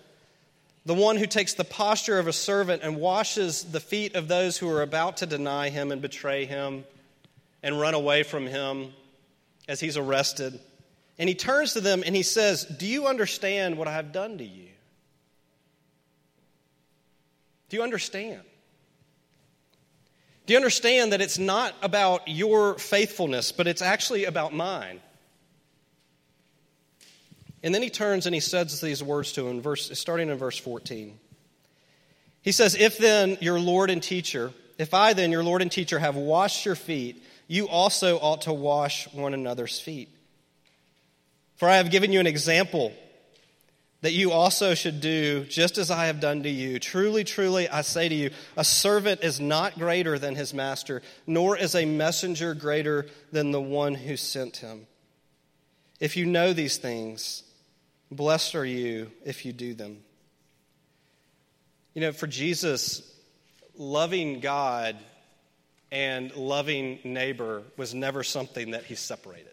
the 0.89 0.95
one 0.95 1.17
who 1.17 1.27
takes 1.27 1.53
the 1.53 1.63
posture 1.63 2.17
of 2.17 2.25
a 2.25 2.33
servant 2.33 2.81
and 2.81 2.97
washes 2.97 3.63
the 3.63 3.79
feet 3.79 4.15
of 4.15 4.27
those 4.27 4.57
who 4.57 4.67
are 4.67 4.81
about 4.81 5.17
to 5.17 5.27
deny 5.27 5.69
him 5.69 5.91
and 5.91 6.01
betray 6.01 6.45
him 6.45 6.83
and 7.61 7.79
run 7.79 7.93
away 7.93 8.23
from 8.23 8.47
him 8.47 8.91
as 9.67 9.79
he's 9.79 9.97
arrested. 9.97 10.59
And 11.19 11.29
he 11.29 11.35
turns 11.35 11.73
to 11.73 11.79
them 11.79 12.01
and 12.03 12.15
he 12.15 12.23
says, 12.23 12.65
Do 12.65 12.87
you 12.87 13.05
understand 13.05 13.77
what 13.77 13.87
I 13.87 13.93
have 13.93 14.11
done 14.11 14.39
to 14.39 14.43
you? 14.43 14.65
Do 17.69 17.77
you 17.77 17.83
understand? 17.83 18.41
Do 20.47 20.53
you 20.53 20.57
understand 20.57 21.13
that 21.13 21.21
it's 21.21 21.37
not 21.37 21.75
about 21.83 22.27
your 22.27 22.79
faithfulness, 22.79 23.51
but 23.51 23.67
it's 23.67 23.83
actually 23.83 24.25
about 24.25 24.55
mine? 24.55 25.01
And 27.61 27.75
then 27.75 27.81
he 27.81 27.89
turns 27.89 28.25
and 28.25 28.33
he 28.33 28.39
says 28.39 28.79
these 28.79 29.03
words 29.03 29.33
to 29.33 29.47
him, 29.47 29.61
verse, 29.61 29.91
starting 29.99 30.29
in 30.29 30.37
verse 30.37 30.57
14. 30.57 31.19
He 32.41 32.51
says, 32.51 32.75
If 32.75 32.97
then 32.97 33.37
your 33.41 33.59
Lord 33.59 33.89
and 33.89 34.01
teacher, 34.01 34.51
if 34.77 34.93
I 34.93 35.13
then, 35.13 35.31
your 35.31 35.43
Lord 35.43 35.61
and 35.61 35.71
teacher, 35.71 35.99
have 35.99 36.15
washed 36.15 36.65
your 36.65 36.75
feet, 36.75 37.21
you 37.47 37.67
also 37.67 38.17
ought 38.17 38.43
to 38.43 38.53
wash 38.53 39.11
one 39.13 39.33
another's 39.33 39.79
feet. 39.79 40.09
For 41.57 41.67
I 41.67 41.77
have 41.77 41.91
given 41.91 42.13
you 42.13 42.21
an 42.21 42.27
example 42.27 42.93
that 44.01 44.13
you 44.13 44.31
also 44.31 44.75
should 44.75 45.01
do 45.01 45.43
just 45.43 45.77
as 45.77 45.91
I 45.91 46.05
have 46.05 46.21
done 46.21 46.43
to 46.43 46.49
you. 46.49 46.79
Truly, 46.79 47.25
truly, 47.25 47.67
I 47.67 47.81
say 47.81 48.07
to 48.07 48.15
you, 48.15 48.31
a 48.55 48.63
servant 48.63 49.21
is 49.23 49.41
not 49.41 49.77
greater 49.77 50.17
than 50.17 50.35
his 50.35 50.53
master, 50.53 51.01
nor 51.27 51.57
is 51.57 51.75
a 51.75 51.83
messenger 51.83 52.53
greater 52.53 53.07
than 53.33 53.51
the 53.51 53.61
one 53.61 53.95
who 53.95 54.15
sent 54.15 54.57
him. 54.57 54.87
If 55.99 56.15
you 56.15 56.25
know 56.25 56.53
these 56.53 56.77
things, 56.77 57.43
Blessed 58.11 58.55
are 58.55 58.65
you 58.65 59.11
if 59.23 59.45
you 59.45 59.53
do 59.53 59.73
them. 59.73 59.97
You 61.93 62.01
know, 62.01 62.11
for 62.11 62.27
Jesus, 62.27 63.01
loving 63.77 64.39
God 64.39 64.97
and 65.91 66.35
loving 66.35 66.99
neighbor 67.03 67.63
was 67.77 67.93
never 67.93 68.23
something 68.23 68.71
that 68.71 68.83
he 68.83 68.95
separated. 68.95 69.47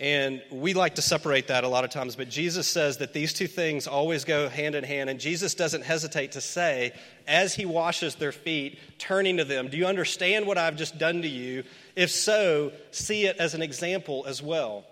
And 0.00 0.42
we 0.50 0.74
like 0.74 0.96
to 0.96 1.02
separate 1.02 1.48
that 1.48 1.62
a 1.62 1.68
lot 1.68 1.84
of 1.84 1.90
times, 1.90 2.16
but 2.16 2.28
Jesus 2.28 2.66
says 2.66 2.98
that 2.98 3.12
these 3.12 3.32
two 3.32 3.46
things 3.46 3.86
always 3.86 4.24
go 4.24 4.48
hand 4.48 4.74
in 4.74 4.82
hand. 4.82 5.08
And 5.08 5.20
Jesus 5.20 5.54
doesn't 5.54 5.84
hesitate 5.84 6.32
to 6.32 6.40
say, 6.40 6.92
as 7.28 7.54
he 7.54 7.64
washes 7.64 8.16
their 8.16 8.32
feet, 8.32 8.78
turning 8.98 9.36
to 9.36 9.44
them, 9.44 9.68
Do 9.68 9.76
you 9.76 9.86
understand 9.86 10.48
what 10.48 10.58
I've 10.58 10.76
just 10.76 10.98
done 10.98 11.22
to 11.22 11.28
you? 11.28 11.62
If 11.94 12.10
so, 12.10 12.72
see 12.90 13.26
it 13.26 13.36
as 13.36 13.54
an 13.54 13.62
example 13.62 14.24
as 14.26 14.42
well 14.42 14.84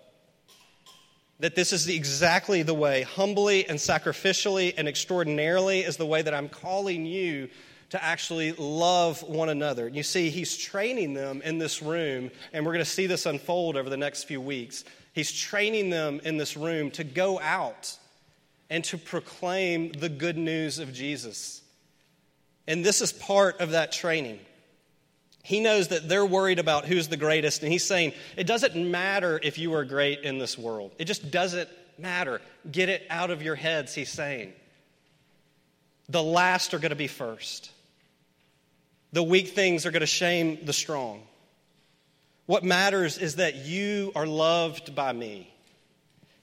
that 1.42 1.56
this 1.56 1.72
is 1.72 1.88
exactly 1.88 2.62
the 2.62 2.72
way, 2.72 3.02
humbly 3.02 3.68
and 3.68 3.76
sacrificially 3.76 4.72
and 4.76 4.86
extraordinarily, 4.86 5.80
is 5.80 5.96
the 5.96 6.06
way 6.06 6.22
that 6.22 6.32
I'm 6.32 6.48
calling 6.48 7.04
you 7.04 7.48
to 7.90 8.02
actually 8.02 8.52
love 8.52 9.24
one 9.24 9.48
another. 9.48 9.88
You 9.88 10.04
see, 10.04 10.30
he's 10.30 10.56
training 10.56 11.14
them 11.14 11.42
in 11.42 11.58
this 11.58 11.82
room, 11.82 12.30
and 12.52 12.64
we're 12.64 12.74
going 12.74 12.84
to 12.84 12.90
see 12.90 13.08
this 13.08 13.26
unfold 13.26 13.76
over 13.76 13.90
the 13.90 13.96
next 13.96 14.22
few 14.22 14.40
weeks. 14.40 14.84
He's 15.14 15.32
training 15.32 15.90
them 15.90 16.20
in 16.22 16.36
this 16.36 16.56
room 16.56 16.92
to 16.92 17.02
go 17.02 17.40
out 17.40 17.92
and 18.70 18.84
to 18.84 18.96
proclaim 18.96 19.90
the 19.90 20.08
good 20.08 20.38
news 20.38 20.78
of 20.78 20.92
Jesus. 20.92 21.60
And 22.68 22.84
this 22.84 23.00
is 23.02 23.12
part 23.12 23.60
of 23.60 23.72
that 23.72 23.90
training. 23.90 24.38
He 25.42 25.58
knows 25.58 25.88
that 25.88 26.08
they're 26.08 26.24
worried 26.24 26.60
about 26.60 26.86
who's 26.86 27.08
the 27.08 27.16
greatest, 27.16 27.62
and 27.62 27.72
he's 27.72 27.84
saying, 27.84 28.12
It 28.36 28.46
doesn't 28.46 28.76
matter 28.76 29.40
if 29.42 29.58
you 29.58 29.74
are 29.74 29.84
great 29.84 30.20
in 30.20 30.38
this 30.38 30.56
world. 30.56 30.92
It 30.98 31.06
just 31.06 31.30
doesn't 31.30 31.68
matter. 31.98 32.40
Get 32.70 32.88
it 32.88 33.04
out 33.10 33.30
of 33.30 33.42
your 33.42 33.56
heads, 33.56 33.94
he's 33.94 34.10
saying. 34.10 34.52
The 36.08 36.22
last 36.22 36.74
are 36.74 36.78
going 36.78 36.90
to 36.90 36.96
be 36.96 37.08
first. 37.08 37.70
The 39.12 39.22
weak 39.22 39.48
things 39.48 39.84
are 39.84 39.90
going 39.90 40.00
to 40.00 40.06
shame 40.06 40.58
the 40.64 40.72
strong. 40.72 41.22
What 42.46 42.64
matters 42.64 43.18
is 43.18 43.36
that 43.36 43.56
you 43.56 44.12
are 44.14 44.26
loved 44.26 44.94
by 44.94 45.12
me. 45.12 45.52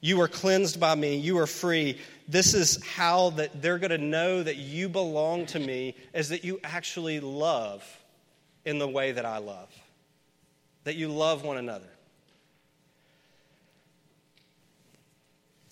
You 0.01 0.21
are 0.21 0.27
cleansed 0.27 0.79
by 0.79 0.95
me. 0.95 1.17
You 1.17 1.39
are 1.39 1.47
free. 1.47 1.99
This 2.27 2.53
is 2.53 2.83
how 2.83 3.31
that 3.31 3.61
they're 3.61 3.79
going 3.79 3.89
to 3.91 3.97
know 3.97 4.43
that 4.43 4.55
you 4.55 4.87
belong 4.87 5.45
to 5.47 5.59
me 5.59 5.95
is 6.13 6.29
that 6.29 6.43
you 6.43 6.59
actually 6.63 7.19
love 7.19 7.83
in 8.65 8.79
the 8.79 8.87
way 8.87 9.11
that 9.11 9.25
I 9.25 9.37
love. 9.37 9.69
That 10.83 10.95
you 10.95 11.09
love 11.09 11.43
one 11.43 11.57
another. 11.57 11.89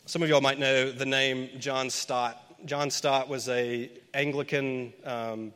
Some 0.06 0.24
of 0.24 0.30
y'all 0.30 0.42
might 0.42 0.58
know 0.60 0.92
the 0.92 1.06
name 1.06 1.50
John 1.60 1.90
Stott. 1.90 2.42
John 2.66 2.90
Stott 2.90 3.28
was 3.28 3.50
a 3.50 3.92
Anglican, 4.14 4.94
um, 5.04 5.54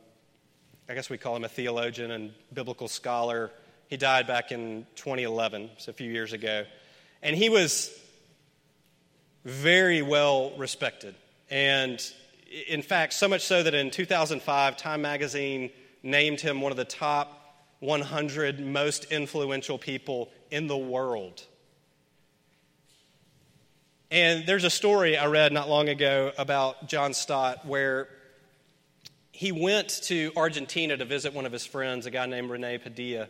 I 0.88 0.94
guess 0.94 1.08
we 1.08 1.16
call 1.16 1.36
him 1.36 1.44
a 1.44 1.48
theologian 1.48 2.10
and 2.10 2.32
biblical 2.52 2.86
scholar. 2.86 3.50
He 3.88 3.96
died 3.96 4.26
back 4.26 4.52
in 4.52 4.86
2011, 4.96 5.70
so 5.78 5.90
a 5.90 5.92
few 5.92 6.10
years 6.10 6.32
ago. 6.32 6.64
And 7.22 7.34
he 7.34 7.48
was 7.48 7.90
very 9.44 10.02
well 10.02 10.52
respected. 10.56 11.14
And 11.50 12.02
in 12.68 12.82
fact, 12.82 13.14
so 13.14 13.28
much 13.28 13.42
so 13.42 13.62
that 13.62 13.74
in 13.74 13.90
2005, 13.90 14.76
Time 14.76 15.02
magazine 15.02 15.70
named 16.02 16.40
him 16.40 16.60
one 16.60 16.72
of 16.72 16.76
the 16.76 16.84
top 16.84 17.38
100 17.80 18.60
most 18.60 19.04
influential 19.06 19.78
people 19.78 20.30
in 20.50 20.66
the 20.66 20.76
world. 20.76 21.42
And 24.10 24.46
there's 24.46 24.64
a 24.64 24.70
story 24.70 25.16
I 25.16 25.26
read 25.26 25.52
not 25.52 25.68
long 25.68 25.88
ago 25.88 26.32
about 26.36 26.86
John 26.86 27.14
Stott 27.14 27.66
where 27.66 28.08
he 29.32 29.50
went 29.50 29.88
to 30.04 30.30
Argentina 30.36 30.96
to 30.96 31.04
visit 31.04 31.32
one 31.32 31.46
of 31.46 31.52
his 31.52 31.64
friends, 31.64 32.06
a 32.06 32.10
guy 32.10 32.26
named 32.26 32.50
Rene 32.50 32.78
Padilla, 32.78 33.28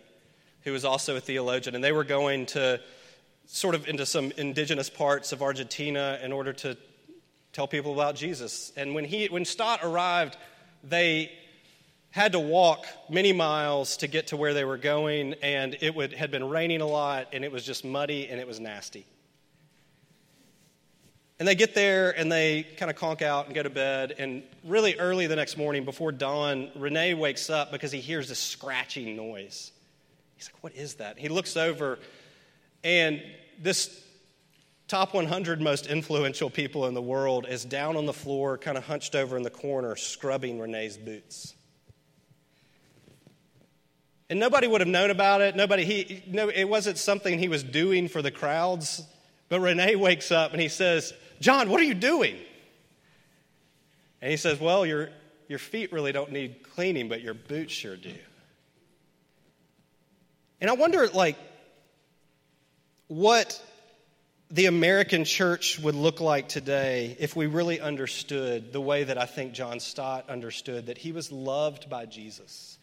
who 0.64 0.72
was 0.72 0.84
also 0.84 1.16
a 1.16 1.20
theologian. 1.20 1.74
And 1.74 1.82
they 1.82 1.92
were 1.92 2.04
going 2.04 2.46
to 2.46 2.80
sort 3.46 3.74
of 3.74 3.88
into 3.88 4.04
some 4.04 4.32
indigenous 4.36 4.90
parts 4.90 5.32
of 5.32 5.40
Argentina 5.40 6.18
in 6.22 6.32
order 6.32 6.52
to 6.52 6.76
tell 7.52 7.68
people 7.68 7.92
about 7.92 8.16
Jesus. 8.16 8.72
And 8.76 8.94
when, 8.94 9.04
he, 9.04 9.26
when 9.26 9.44
Stott 9.44 9.80
arrived, 9.82 10.36
they 10.82 11.30
had 12.12 12.32
to 12.32 12.40
walk 12.40 12.86
many 13.10 13.32
miles 13.32 13.96
to 13.98 14.06
get 14.06 14.28
to 14.28 14.36
where 14.36 14.54
they 14.54 14.64
were 14.64 14.76
going, 14.76 15.34
and 15.42 15.76
it 15.80 15.94
would, 15.94 16.12
had 16.12 16.30
been 16.30 16.48
raining 16.48 16.80
a 16.80 16.86
lot, 16.86 17.28
and 17.32 17.44
it 17.44 17.50
was 17.50 17.64
just 17.64 17.84
muddy 17.84 18.28
and 18.28 18.38
it 18.38 18.46
was 18.46 18.60
nasty. 18.60 19.06
And 21.38 21.48
they 21.48 21.56
get 21.56 21.74
there 21.74 22.16
and 22.16 22.30
they 22.30 22.62
kind 22.76 22.88
of 22.90 22.96
conk 22.96 23.20
out 23.20 23.46
and 23.46 23.54
go 23.54 23.64
to 23.64 23.70
bed. 23.70 24.14
And 24.16 24.44
really 24.64 24.96
early 24.98 25.26
the 25.26 25.34
next 25.34 25.56
morning, 25.56 25.84
before 25.84 26.12
dawn, 26.12 26.70
Rene 26.76 27.14
wakes 27.14 27.50
up 27.50 27.72
because 27.72 27.90
he 27.90 27.98
hears 27.98 28.28
this 28.28 28.38
scratching 28.38 29.16
noise. 29.16 29.72
He's 30.36 30.48
like, 30.52 30.62
What 30.62 30.76
is 30.76 30.94
that? 30.96 31.18
He 31.18 31.28
looks 31.28 31.56
over 31.56 31.98
and 32.84 33.22
this 33.58 34.04
top 34.88 35.14
100 35.14 35.60
most 35.60 35.86
influential 35.86 36.50
people 36.50 36.86
in 36.86 36.94
the 36.94 37.02
world 37.02 37.46
is 37.48 37.64
down 37.64 37.96
on 37.96 38.06
the 38.06 38.12
floor, 38.12 38.58
kind 38.58 38.76
of 38.76 38.84
hunched 38.84 39.14
over 39.14 39.36
in 39.36 39.42
the 39.42 39.50
corner, 39.50 39.96
scrubbing 39.96 40.58
Rene's 40.58 40.96
boots. 40.96 41.54
And 44.32 44.40
nobody 44.40 44.66
would 44.66 44.80
have 44.80 44.88
known 44.88 45.10
about 45.10 45.42
it. 45.42 45.56
Nobody, 45.56 45.84
he, 45.84 46.22
no, 46.26 46.48
it 46.48 46.64
wasn't 46.64 46.96
something 46.96 47.38
he 47.38 47.48
was 47.48 47.62
doing 47.62 48.08
for 48.08 48.22
the 48.22 48.30
crowds. 48.30 49.04
But 49.50 49.60
Rene 49.60 49.94
wakes 49.96 50.32
up 50.32 50.52
and 50.52 50.60
he 50.62 50.70
says, 50.70 51.12
John, 51.38 51.68
what 51.68 51.82
are 51.82 51.84
you 51.84 51.92
doing? 51.92 52.38
And 54.22 54.30
he 54.30 54.38
says, 54.38 54.58
Well, 54.58 54.86
your, 54.86 55.10
your 55.48 55.58
feet 55.58 55.92
really 55.92 56.12
don't 56.12 56.32
need 56.32 56.62
cleaning, 56.62 57.10
but 57.10 57.20
your 57.20 57.34
boots 57.34 57.74
sure 57.74 57.94
do. 57.94 58.14
And 60.62 60.70
I 60.70 60.76
wonder, 60.76 61.06
like, 61.08 61.36
what 63.08 63.62
the 64.50 64.64
American 64.64 65.26
church 65.26 65.78
would 65.78 65.94
look 65.94 66.22
like 66.22 66.48
today 66.48 67.18
if 67.20 67.36
we 67.36 67.48
really 67.48 67.82
understood 67.82 68.72
the 68.72 68.80
way 68.80 69.04
that 69.04 69.18
I 69.18 69.26
think 69.26 69.52
John 69.52 69.78
Stott 69.78 70.30
understood 70.30 70.86
that 70.86 70.96
he 70.96 71.12
was 71.12 71.30
loved 71.30 71.90
by 71.90 72.06
Jesus. 72.06 72.78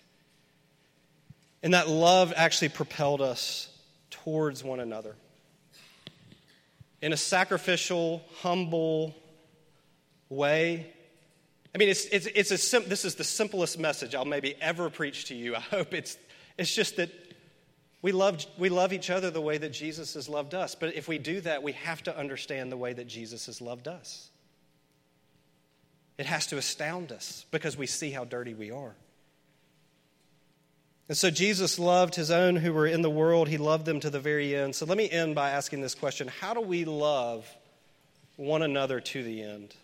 And 1.62 1.74
that 1.74 1.90
love 1.90 2.34
actually 2.36 2.70
propelled 2.70 3.22
us 3.22 3.68
towards 4.10 4.64
one 4.64 4.80
another. 4.80 5.16
In 7.02 7.14
a 7.14 7.18
sacrificial, 7.18 8.22
humble 8.42 9.16
way. 10.30 10.92
I 11.74 11.78
mean, 11.78 11.90
it's, 11.90 12.06
it's, 12.06 12.28
it's 12.28 12.52
a 12.52 12.58
sim- 12.58 12.88
this 12.88 13.06
is 13.06 13.16
the 13.16 13.24
simplest 13.24 13.78
message 13.80 14.16
I'll 14.16 14.26
maybe 14.26 14.56
ever 14.62 14.90
preach 14.90 15.26
to 15.26 15.36
you. 15.36 15.56
I 15.58 15.60
hope 15.60 15.94
it's, 15.94 16.18
it's 16.58 16.74
just 16.74 16.98
that 16.98 17.10
we 18.02 18.12
love, 18.12 18.46
we 18.58 18.70
love 18.70 18.94
each 18.94 19.10
other 19.10 19.30
the 19.30 19.42
way 19.42 19.58
that 19.58 19.74
Jesus 19.74 20.14
has 20.14 20.30
loved 20.30 20.54
us. 20.54 20.76
But 20.76 20.96
if 20.96 21.08
we 21.08 21.18
do 21.18 21.42
that, 21.42 21.64
we 21.64 21.74
have 21.74 22.02
to 22.04 22.18
understand 22.18 22.72
the 22.72 22.78
way 22.78 22.94
that 22.94 23.08
Jesus 23.08 23.48
has 23.48 23.60
loved 23.60 23.88
us. 23.88 24.30
It 26.18 26.26
has 26.26 26.48
to 26.48 26.58
astound 26.58 27.12
us 27.12 27.46
because 27.52 27.78
we 27.78 27.88
see 27.88 28.12
how 28.12 28.26
dirty 28.26 28.54
we 28.54 28.72
are. 28.72 28.96
And 31.10 31.18
so 31.18 31.32
Jesus 31.32 31.80
loved 31.80 32.14
his 32.14 32.30
own 32.30 32.56
who 32.56 32.72
were 32.72 32.86
in 32.86 33.02
the 33.02 33.10
world. 33.10 33.50
He 33.50 33.58
loved 33.58 33.86
them 33.86 34.00
to 34.02 34.12
the 34.12 34.20
very 34.20 34.56
end. 34.56 34.76
So 34.76 34.86
let 34.86 34.96
me 34.96 35.10
end 35.10 35.34
by 35.34 35.50
asking 35.50 35.82
this 35.82 35.96
question 35.96 36.28
How 36.28 36.54
do 36.54 36.62
we 36.62 36.86
love 36.86 37.52
one 38.38 38.62
another 38.62 39.02
to 39.02 39.24
the 39.24 39.42
end? 39.42 39.76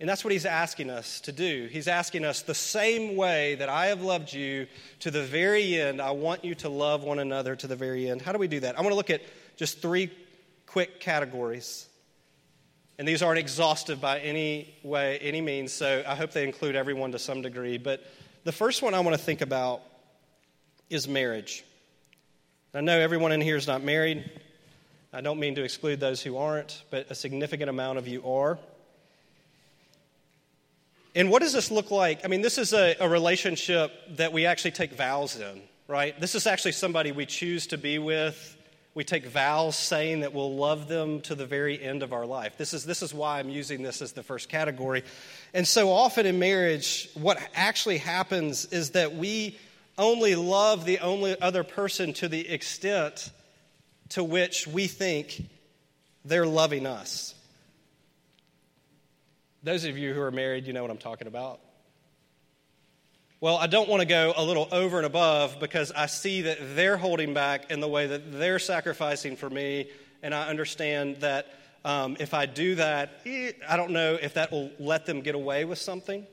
And 0.00 0.08
that's 0.08 0.24
what 0.24 0.32
he's 0.32 0.46
asking 0.46 0.90
us 0.90 1.20
to 1.20 1.32
do. 1.32 1.68
He's 1.70 1.86
asking 1.86 2.24
us 2.24 2.42
the 2.42 2.54
same 2.54 3.14
way 3.14 3.54
that 3.56 3.68
I 3.68 3.86
have 3.86 4.02
loved 4.02 4.32
you 4.32 4.66
to 5.00 5.10
the 5.10 5.22
very 5.22 5.80
end, 5.80 6.00
I 6.00 6.10
want 6.10 6.44
you 6.44 6.54
to 6.56 6.68
love 6.68 7.04
one 7.04 7.18
another 7.18 7.54
to 7.54 7.66
the 7.66 7.76
very 7.76 8.08
end. 8.08 8.20
How 8.20 8.32
do 8.32 8.38
we 8.38 8.48
do 8.48 8.60
that? 8.60 8.76
I 8.76 8.80
want 8.80 8.90
to 8.90 8.96
look 8.96 9.10
at 9.10 9.20
just 9.56 9.80
three 9.80 10.10
quick 10.66 10.98
categories. 10.98 11.86
And 12.98 13.06
these 13.06 13.22
aren't 13.22 13.38
exhaustive 13.38 14.00
by 14.00 14.18
any 14.20 14.74
way, 14.82 15.18
any 15.18 15.40
means, 15.40 15.72
so 15.72 16.02
I 16.06 16.14
hope 16.14 16.32
they 16.32 16.44
include 16.44 16.74
everyone 16.74 17.12
to 17.12 17.18
some 17.18 17.42
degree. 17.42 17.78
But 17.78 18.04
the 18.44 18.52
first 18.52 18.82
one 18.82 18.94
I 18.94 19.00
want 19.00 19.16
to 19.16 19.22
think 19.22 19.40
about 19.40 19.80
is 20.90 21.08
marriage. 21.08 21.64
I 22.74 22.80
know 22.82 22.98
everyone 22.98 23.32
in 23.32 23.40
here 23.40 23.56
is 23.56 23.66
not 23.66 23.82
married. 23.82 24.30
I 25.12 25.20
don't 25.20 25.38
mean 25.38 25.54
to 25.54 25.62
exclude 25.62 25.98
those 25.98 26.20
who 26.20 26.36
aren't, 26.36 26.82
but 26.90 27.10
a 27.10 27.14
significant 27.14 27.70
amount 27.70 27.98
of 27.98 28.06
you 28.06 28.22
are. 28.26 28.58
And 31.14 31.30
what 31.30 31.40
does 31.40 31.52
this 31.52 31.70
look 31.70 31.90
like? 31.90 32.24
I 32.24 32.28
mean, 32.28 32.42
this 32.42 32.58
is 32.58 32.72
a, 32.72 32.96
a, 32.98 33.08
relationship 33.08 33.92
that 34.16 34.32
we 34.32 34.46
actually 34.46 34.72
take 34.72 34.92
vows 34.94 35.38
in, 35.38 35.62
right? 35.86 36.20
This 36.20 36.34
is 36.34 36.48
actually 36.48 36.72
somebody 36.72 37.12
we 37.12 37.26
choose 37.26 37.68
to 37.68 37.78
be 37.78 38.00
with. 38.00 38.56
We 38.94 39.04
take 39.04 39.26
vows 39.26 39.76
saying 39.76 40.20
that 40.20 40.32
we'll 40.32 40.56
love 40.56 40.88
them 40.88 41.20
to 41.22 41.36
the 41.36 41.46
very 41.46 41.80
end 41.80 42.02
of 42.02 42.12
our 42.12 42.26
life. 42.26 42.58
This 42.58 42.74
is, 42.74 42.84
this 42.84 43.00
is 43.00 43.14
why 43.14 43.38
I'm 43.38 43.48
using 43.48 43.82
this 43.82 44.02
as 44.02 44.12
the 44.12 44.24
first 44.24 44.48
category. 44.48 45.04
And 45.54 45.66
so 45.66 45.92
often 45.92 46.26
in 46.26 46.40
marriage, 46.40 47.08
what 47.14 47.38
actually 47.54 47.98
happens 47.98 48.66
is 48.66 48.90
that 48.90 49.14
we 49.14 49.56
only 49.96 50.34
love 50.34 50.84
the 50.84 50.98
only 50.98 51.40
other 51.40 51.62
person 51.62 52.12
to 52.14 52.28
the 52.28 52.48
extent 52.48 53.30
to 54.10 54.24
which 54.24 54.66
we 54.66 54.88
think 54.88 55.44
they're 56.24 56.44
loving 56.44 56.86
us. 56.86 57.36
Those 59.62 59.84
of 59.84 59.96
you 59.96 60.12
who 60.12 60.20
are 60.20 60.32
married, 60.32 60.66
you 60.66 60.72
know 60.72 60.82
what 60.82 60.90
I'm 60.90 60.98
talking 60.98 61.28
about. 61.28 61.60
Well, 63.40 63.56
I 63.56 63.68
don't 63.68 63.88
want 63.88 64.00
to 64.00 64.06
go 64.06 64.32
a 64.36 64.42
little 64.42 64.68
over 64.72 64.96
and 64.96 65.06
above 65.06 65.60
because 65.60 65.92
I 65.92 66.06
see 66.06 66.42
that 66.42 66.58
they're 66.74 66.96
holding 66.96 67.32
back 67.32 67.70
in 67.70 67.78
the 67.78 67.88
way 67.88 68.08
that 68.08 68.32
they're 68.32 68.58
sacrificing 68.58 69.36
for 69.36 69.48
me, 69.48 69.88
and 70.20 70.34
I 70.34 70.48
understand 70.48 71.18
that 71.20 71.46
um, 71.84 72.16
if 72.18 72.32
I 72.32 72.46
do 72.46 72.76
that, 72.76 73.20
eh, 73.26 73.52
I 73.68 73.76
don't 73.76 73.90
know 73.90 74.14
if 74.20 74.34
that 74.34 74.50
will 74.50 74.70
let 74.78 75.04
them 75.06 75.20
get 75.20 75.34
away 75.34 75.64
with 75.64 75.78
something. 75.78 76.26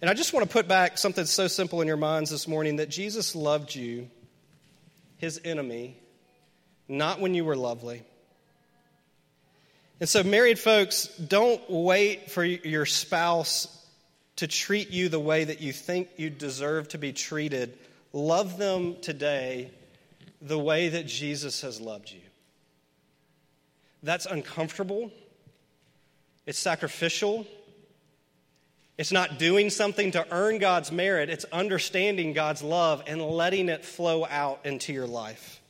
And 0.00 0.10
I 0.10 0.14
just 0.14 0.32
want 0.32 0.44
to 0.48 0.52
put 0.52 0.66
back 0.66 0.98
something 0.98 1.24
so 1.26 1.46
simple 1.46 1.80
in 1.80 1.86
your 1.86 1.96
minds 1.96 2.30
this 2.30 2.48
morning 2.48 2.76
that 2.76 2.90
Jesus 2.90 3.36
loved 3.36 3.72
you, 3.72 4.10
his 5.18 5.40
enemy, 5.44 5.96
not 6.88 7.20
when 7.20 7.34
you 7.34 7.44
were 7.44 7.54
lovely. 7.54 8.02
And 10.00 10.08
so, 10.08 10.24
married 10.24 10.58
folks, 10.58 11.06
don't 11.06 11.62
wait 11.70 12.32
for 12.32 12.42
your 12.42 12.86
spouse 12.86 13.86
to 14.36 14.48
treat 14.48 14.90
you 14.90 15.08
the 15.08 15.20
way 15.20 15.44
that 15.44 15.60
you 15.60 15.72
think 15.72 16.08
you 16.16 16.28
deserve 16.28 16.88
to 16.88 16.98
be 16.98 17.12
treated. 17.12 17.78
Love 18.12 18.58
them 18.58 18.96
today 19.00 19.70
the 20.40 20.58
way 20.58 20.88
that 20.88 21.06
Jesus 21.06 21.60
has 21.60 21.80
loved 21.80 22.10
you. 22.10 22.18
That's 24.02 24.26
uncomfortable, 24.26 25.10
it's 26.46 26.58
sacrificial. 26.58 27.46
It's 28.98 29.10
not 29.10 29.38
doing 29.38 29.70
something 29.70 30.10
to 30.12 30.26
earn 30.30 30.58
God's 30.58 30.92
merit, 30.92 31.30
it's 31.30 31.46
understanding 31.46 32.34
God's 32.34 32.62
love 32.62 33.02
and 33.06 33.22
letting 33.22 33.68
it 33.68 33.84
flow 33.84 34.26
out 34.26 34.60
into 34.64 34.92
your 34.92 35.06
life. 35.06 35.60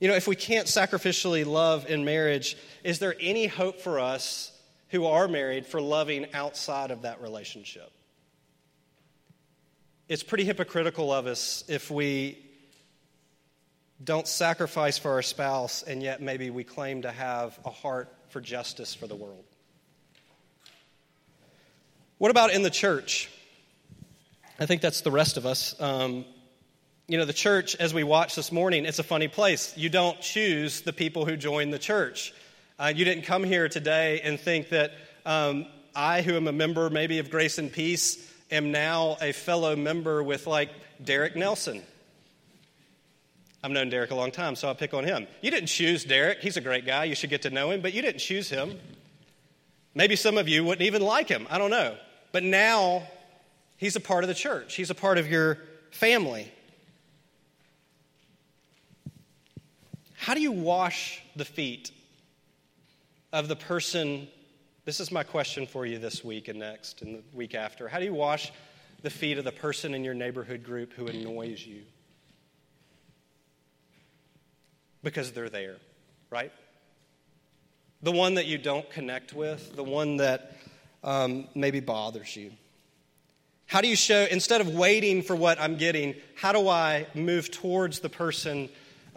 You 0.00 0.08
know, 0.08 0.14
if 0.14 0.28
we 0.28 0.36
can't 0.36 0.68
sacrificially 0.68 1.44
love 1.44 1.90
in 1.90 2.04
marriage, 2.04 2.56
is 2.84 3.00
there 3.00 3.16
any 3.20 3.48
hope 3.48 3.80
for 3.80 3.98
us 3.98 4.52
who 4.90 5.06
are 5.06 5.26
married 5.26 5.66
for 5.66 5.80
loving 5.80 6.32
outside 6.32 6.92
of 6.92 7.02
that 7.02 7.20
relationship? 7.20 7.90
It's 10.08 10.22
pretty 10.22 10.44
hypocritical 10.44 11.12
of 11.12 11.26
us 11.26 11.64
if 11.68 11.90
we 11.90 12.38
don't 14.02 14.28
sacrifice 14.28 14.98
for 14.98 15.12
our 15.12 15.22
spouse 15.22 15.82
and 15.82 16.02
yet 16.02 16.22
maybe 16.22 16.50
we 16.50 16.64
claim 16.64 17.02
to 17.02 17.10
have 17.10 17.58
a 17.64 17.70
heart 17.70 18.12
for 18.28 18.40
justice 18.40 18.94
for 18.94 19.06
the 19.06 19.16
world. 19.16 19.44
What 22.18 22.30
about 22.30 22.52
in 22.52 22.62
the 22.62 22.70
church? 22.70 23.30
I 24.58 24.66
think 24.66 24.82
that's 24.82 25.02
the 25.02 25.10
rest 25.10 25.36
of 25.36 25.46
us. 25.46 25.80
Um, 25.80 26.24
you 27.06 27.16
know, 27.16 27.24
the 27.24 27.32
church, 27.32 27.76
as 27.76 27.94
we 27.94 28.02
watched 28.02 28.36
this 28.36 28.52
morning, 28.52 28.84
it's 28.84 28.98
a 28.98 29.04
funny 29.04 29.28
place. 29.28 29.76
You 29.76 29.88
don't 29.88 30.20
choose 30.20 30.82
the 30.82 30.92
people 30.92 31.24
who 31.24 31.36
join 31.36 31.70
the 31.70 31.78
church. 31.78 32.34
Uh, 32.78 32.92
you 32.94 33.04
didn't 33.04 33.22
come 33.22 33.44
here 33.44 33.68
today 33.68 34.20
and 34.20 34.38
think 34.38 34.68
that 34.70 34.92
um, 35.24 35.66
I, 35.94 36.22
who 36.22 36.36
am 36.36 36.48
a 36.48 36.52
member 36.52 36.90
maybe 36.90 37.18
of 37.18 37.30
Grace 37.30 37.58
and 37.58 37.72
Peace, 37.72 38.30
am 38.50 38.72
now 38.72 39.16
a 39.20 39.32
fellow 39.32 39.74
member 39.74 40.22
with 40.22 40.46
like 40.46 40.70
Derek 41.02 41.34
Nelson. 41.34 41.82
I've 43.62 43.70
known 43.70 43.88
Derek 43.88 44.10
a 44.10 44.14
long 44.14 44.30
time, 44.30 44.54
so 44.54 44.68
I'll 44.68 44.74
pick 44.74 44.94
on 44.94 45.04
him. 45.04 45.26
You 45.40 45.50
didn't 45.50 45.66
choose 45.66 46.04
Derek. 46.04 46.40
He's 46.40 46.56
a 46.56 46.60
great 46.60 46.86
guy. 46.86 47.04
You 47.04 47.14
should 47.14 47.30
get 47.30 47.42
to 47.42 47.50
know 47.50 47.70
him, 47.70 47.80
but 47.80 47.92
you 47.92 48.02
didn't 48.02 48.20
choose 48.20 48.48
him. 48.48 48.78
Maybe 49.94 50.14
some 50.14 50.38
of 50.38 50.48
you 50.48 50.64
wouldn't 50.64 50.86
even 50.86 51.02
like 51.02 51.28
him. 51.28 51.46
I 51.50 51.58
don't 51.58 51.70
know. 51.70 51.96
But 52.30 52.44
now 52.44 53.02
he's 53.76 53.96
a 53.96 54.00
part 54.00 54.22
of 54.22 54.28
the 54.28 54.34
church, 54.34 54.74
he's 54.74 54.90
a 54.90 54.94
part 54.94 55.18
of 55.18 55.28
your 55.28 55.58
family. 55.90 56.52
How 60.14 60.34
do 60.34 60.40
you 60.40 60.52
wash 60.52 61.22
the 61.36 61.44
feet 61.44 61.90
of 63.32 63.48
the 63.48 63.56
person? 63.56 64.28
This 64.84 65.00
is 65.00 65.10
my 65.10 65.22
question 65.22 65.66
for 65.66 65.86
you 65.86 65.98
this 65.98 66.22
week 66.22 66.48
and 66.48 66.58
next 66.58 67.02
and 67.02 67.16
the 67.16 67.22
week 67.32 67.54
after. 67.54 67.88
How 67.88 67.98
do 67.98 68.04
you 68.04 68.14
wash 68.14 68.52
the 69.02 69.10
feet 69.10 69.38
of 69.38 69.44
the 69.44 69.52
person 69.52 69.94
in 69.94 70.04
your 70.04 70.14
neighborhood 70.14 70.64
group 70.64 70.92
who 70.92 71.06
annoys 71.06 71.64
you? 71.64 71.82
Because 75.02 75.32
they're 75.32 75.48
there, 75.48 75.76
right? 76.30 76.52
The 78.02 78.12
one 78.12 78.34
that 78.34 78.46
you 78.46 78.58
don't 78.58 78.88
connect 78.90 79.32
with, 79.32 79.74
the 79.76 79.84
one 79.84 80.16
that 80.18 80.56
um, 81.04 81.48
maybe 81.54 81.80
bothers 81.80 82.34
you. 82.36 82.52
How 83.66 83.80
do 83.80 83.88
you 83.88 83.96
show, 83.96 84.26
instead 84.30 84.60
of 84.60 84.68
waiting 84.74 85.22
for 85.22 85.36
what 85.36 85.60
I'm 85.60 85.76
getting, 85.76 86.14
how 86.34 86.52
do 86.52 86.68
I 86.68 87.06
move 87.14 87.50
towards 87.50 88.00
the 88.00 88.08
person 88.08 88.68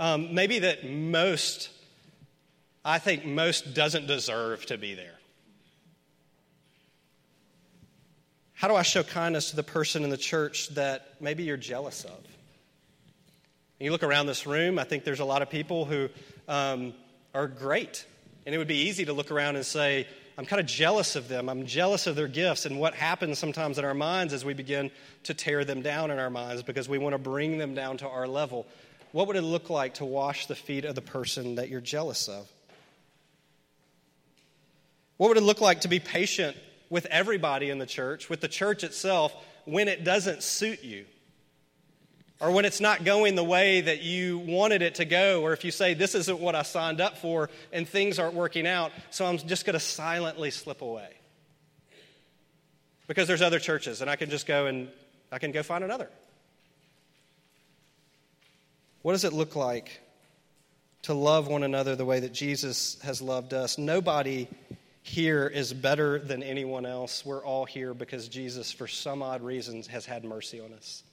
um, 0.01 0.33
maybe 0.33 0.57
that 0.59 0.89
most, 0.89 1.69
I 2.83 2.97
think 2.97 3.23
most 3.23 3.75
doesn't 3.75 4.07
deserve 4.07 4.65
to 4.65 4.77
be 4.79 4.95
there. 4.95 5.13
How 8.53 8.67
do 8.67 8.75
I 8.75 8.81
show 8.81 9.03
kindness 9.03 9.51
to 9.51 9.55
the 9.55 9.63
person 9.63 10.03
in 10.03 10.09
the 10.09 10.17
church 10.17 10.69
that 10.69 11.15
maybe 11.19 11.43
you're 11.43 11.55
jealous 11.55 12.03
of? 12.03 12.19
You 13.85 13.91
look 13.91 14.03
around 14.03 14.27
this 14.27 14.45
room, 14.45 14.77
I 14.77 14.83
think 14.83 15.03
there's 15.03 15.19
a 15.19 15.25
lot 15.25 15.41
of 15.41 15.49
people 15.49 15.85
who 15.85 16.09
um, 16.47 16.93
are 17.33 17.47
great. 17.47 18.05
And 18.45 18.53
it 18.53 18.57
would 18.57 18.67
be 18.67 18.87
easy 18.87 19.05
to 19.05 19.13
look 19.13 19.31
around 19.31 19.55
and 19.55 19.65
say, 19.65 20.07
I'm 20.37 20.45
kind 20.45 20.59
of 20.59 20.65
jealous 20.65 21.15
of 21.15 21.27
them. 21.27 21.49
I'm 21.49 21.65
jealous 21.65 22.07
of 22.07 22.15
their 22.15 22.27
gifts. 22.27 22.65
And 22.65 22.79
what 22.79 22.95
happens 22.95 23.37
sometimes 23.37 23.77
in 23.77 23.85
our 23.85 23.93
minds 23.93 24.33
as 24.33 24.43
we 24.43 24.53
begin 24.53 24.91
to 25.23 25.33
tear 25.33 25.63
them 25.63 25.81
down 25.81 26.09
in 26.09 26.19
our 26.19 26.29
minds 26.29 26.63
because 26.63 26.89
we 26.89 26.97
want 26.97 27.13
to 27.13 27.19
bring 27.19 27.57
them 27.57 27.75
down 27.75 27.97
to 27.97 28.07
our 28.07 28.27
level. 28.27 28.65
What 29.11 29.27
would 29.27 29.35
it 29.35 29.41
look 29.41 29.69
like 29.69 29.95
to 29.95 30.05
wash 30.05 30.45
the 30.45 30.55
feet 30.55 30.85
of 30.85 30.95
the 30.95 31.01
person 31.01 31.55
that 31.55 31.69
you're 31.69 31.81
jealous 31.81 32.27
of? 32.27 32.49
What 35.17 35.27
would 35.27 35.37
it 35.37 35.43
look 35.43 35.61
like 35.61 35.81
to 35.81 35.87
be 35.87 35.99
patient 35.99 36.57
with 36.89 37.05
everybody 37.07 37.69
in 37.69 37.77
the 37.77 37.85
church, 37.85 38.29
with 38.29 38.41
the 38.41 38.47
church 38.47 38.83
itself, 38.83 39.33
when 39.65 39.87
it 39.87 40.03
doesn't 40.03 40.43
suit 40.43 40.83
you? 40.83 41.05
Or 42.41 42.49
when 42.49 42.65
it's 42.65 42.81
not 42.81 43.05
going 43.05 43.35
the 43.35 43.43
way 43.43 43.81
that 43.81 44.01
you 44.01 44.39
wanted 44.39 44.81
it 44.81 44.95
to 44.95 45.05
go, 45.05 45.43
or 45.43 45.53
if 45.53 45.63
you 45.63 45.69
say, 45.69 45.93
This 45.93 46.15
isn't 46.15 46.39
what 46.39 46.55
I 46.55 46.63
signed 46.63 46.99
up 46.99 47.19
for, 47.19 47.51
and 47.71 47.87
things 47.87 48.17
aren't 48.17 48.33
working 48.33 48.65
out, 48.65 48.91
so 49.11 49.27
I'm 49.27 49.37
just 49.37 49.63
going 49.63 49.75
to 49.75 49.79
silently 49.79 50.49
slip 50.49 50.81
away. 50.81 51.09
Because 53.05 53.27
there's 53.27 53.43
other 53.43 53.59
churches, 53.59 54.01
and 54.01 54.09
I 54.09 54.15
can 54.15 54.31
just 54.31 54.47
go 54.47 54.65
and 54.65 54.89
I 55.31 55.37
can 55.37 55.51
go 55.51 55.61
find 55.61 55.83
another. 55.83 56.09
What 59.03 59.13
does 59.13 59.23
it 59.23 59.33
look 59.33 59.55
like 59.55 60.01
to 61.03 61.13
love 61.13 61.47
one 61.47 61.61
another 61.61 61.95
the 61.95 62.05
way 62.05 62.21
that 62.21 62.33
Jesus 62.33 62.99
has 63.03 63.21
loved 63.21 63.53
us? 63.53 63.77
Nobody 63.77 64.47
here 65.03 65.47
is 65.47 65.73
better 65.73 66.17
than 66.17 66.41
anyone 66.41 66.87
else. 66.87 67.23
We're 67.23 67.45
all 67.45 67.65
here 67.65 67.93
because 67.93 68.27
Jesus, 68.27 68.71
for 68.71 68.87
some 68.87 69.21
odd 69.21 69.41
reasons, 69.41 69.87
has 69.87 70.07
had 70.07 70.23
mercy 70.23 70.59
on 70.59 70.73
us. 70.73 71.03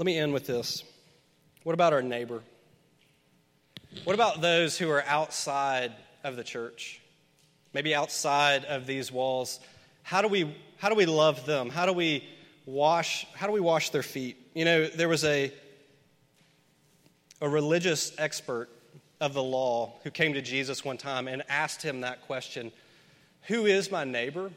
Let 0.00 0.06
me 0.06 0.16
end 0.16 0.32
with 0.32 0.46
this. 0.46 0.82
What 1.62 1.74
about 1.74 1.92
our 1.92 2.00
neighbor? 2.00 2.40
What 4.04 4.14
about 4.14 4.40
those 4.40 4.78
who 4.78 4.88
are 4.88 5.04
outside 5.04 5.92
of 6.24 6.36
the 6.36 6.42
church? 6.42 7.02
Maybe 7.74 7.94
outside 7.94 8.64
of 8.64 8.86
these 8.86 9.12
walls? 9.12 9.60
How 10.02 10.22
do 10.22 10.28
we, 10.28 10.56
how 10.78 10.88
do 10.88 10.94
we 10.94 11.04
love 11.04 11.44
them? 11.44 11.68
How 11.68 11.84
do 11.84 11.92
we 11.92 12.26
wash, 12.64 13.26
how 13.34 13.46
do 13.46 13.52
we 13.52 13.60
wash 13.60 13.90
their 13.90 14.02
feet? 14.02 14.38
You 14.54 14.64
know, 14.64 14.86
there 14.86 15.06
was 15.06 15.22
a, 15.22 15.52
a 17.42 17.48
religious 17.50 18.14
expert 18.16 18.70
of 19.20 19.34
the 19.34 19.42
law 19.42 19.92
who 20.02 20.10
came 20.10 20.32
to 20.32 20.40
Jesus 20.40 20.82
one 20.82 20.96
time 20.96 21.28
and 21.28 21.42
asked 21.46 21.82
him 21.82 22.00
that 22.00 22.22
question 22.22 22.72
Who 23.48 23.66
is 23.66 23.90
my 23.90 24.04
neighbor? 24.04 24.50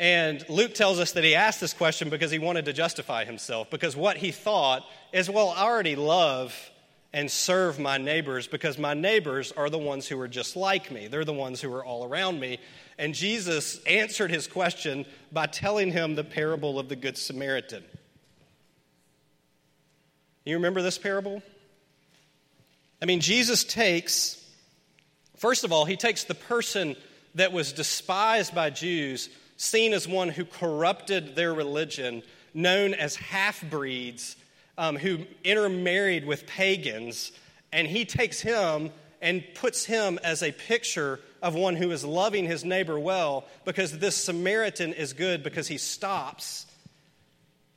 And 0.00 0.44
Luke 0.48 0.74
tells 0.74 1.00
us 1.00 1.12
that 1.12 1.24
he 1.24 1.34
asked 1.34 1.60
this 1.60 1.72
question 1.72 2.08
because 2.08 2.30
he 2.30 2.38
wanted 2.38 2.66
to 2.66 2.72
justify 2.72 3.24
himself, 3.24 3.70
because 3.70 3.96
what 3.96 4.16
he 4.16 4.30
thought 4.30 4.84
is, 5.12 5.28
well, 5.28 5.50
I 5.50 5.62
already 5.62 5.96
love 5.96 6.54
and 7.12 7.30
serve 7.30 7.78
my 7.78 7.96
neighbors 7.96 8.46
because 8.46 8.78
my 8.78 8.94
neighbors 8.94 9.50
are 9.52 9.70
the 9.70 9.78
ones 9.78 10.06
who 10.06 10.20
are 10.20 10.28
just 10.28 10.56
like 10.56 10.90
me. 10.90 11.08
They're 11.08 11.24
the 11.24 11.32
ones 11.32 11.60
who 11.60 11.72
are 11.72 11.84
all 11.84 12.04
around 12.04 12.38
me. 12.38 12.58
And 12.98 13.14
Jesus 13.14 13.82
answered 13.84 14.30
his 14.30 14.46
question 14.46 15.06
by 15.32 15.46
telling 15.46 15.90
him 15.90 16.14
the 16.14 16.24
parable 16.24 16.78
of 16.78 16.88
the 16.88 16.96
Good 16.96 17.16
Samaritan. 17.16 17.82
You 20.44 20.56
remember 20.56 20.82
this 20.82 20.98
parable? 20.98 21.42
I 23.00 23.06
mean, 23.06 23.20
Jesus 23.20 23.64
takes, 23.64 24.44
first 25.36 25.64
of 25.64 25.72
all, 25.72 25.84
he 25.84 25.96
takes 25.96 26.24
the 26.24 26.34
person 26.34 26.96
that 27.34 27.52
was 27.52 27.72
despised 27.72 28.54
by 28.54 28.70
Jews, 28.70 29.28
seen 29.58 29.92
as 29.92 30.08
one 30.08 30.30
who 30.30 30.46
corrupted 30.46 31.36
their 31.36 31.52
religion, 31.52 32.22
known 32.54 32.94
as 32.94 33.16
half 33.16 33.62
breeds, 33.68 34.36
um, 34.78 34.96
who 34.96 35.18
intermarried 35.44 36.24
with 36.24 36.46
pagans, 36.46 37.32
and 37.72 37.86
he 37.86 38.06
takes 38.06 38.40
him 38.40 38.90
and 39.20 39.44
puts 39.54 39.84
him 39.84 40.18
as 40.22 40.42
a 40.42 40.52
picture 40.52 41.20
of 41.42 41.54
one 41.54 41.76
who 41.76 41.90
is 41.90 42.04
loving 42.04 42.46
his 42.46 42.64
neighbor 42.64 42.98
well 42.98 43.44
because 43.64 43.98
this 43.98 44.16
Samaritan 44.16 44.92
is 44.92 45.12
good 45.12 45.42
because 45.42 45.66
he 45.66 45.76
stops 45.76 46.66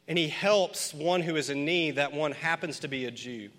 and 0.08 0.18
he 0.18 0.28
helps 0.28 0.94
one 0.94 1.22
who 1.22 1.36
is 1.36 1.50
in 1.50 1.66
need. 1.66 1.96
That 1.96 2.14
one 2.14 2.32
happens 2.32 2.80
to 2.80 2.88
be 2.88 3.06
a 3.06 3.12
Jew. 3.12 3.50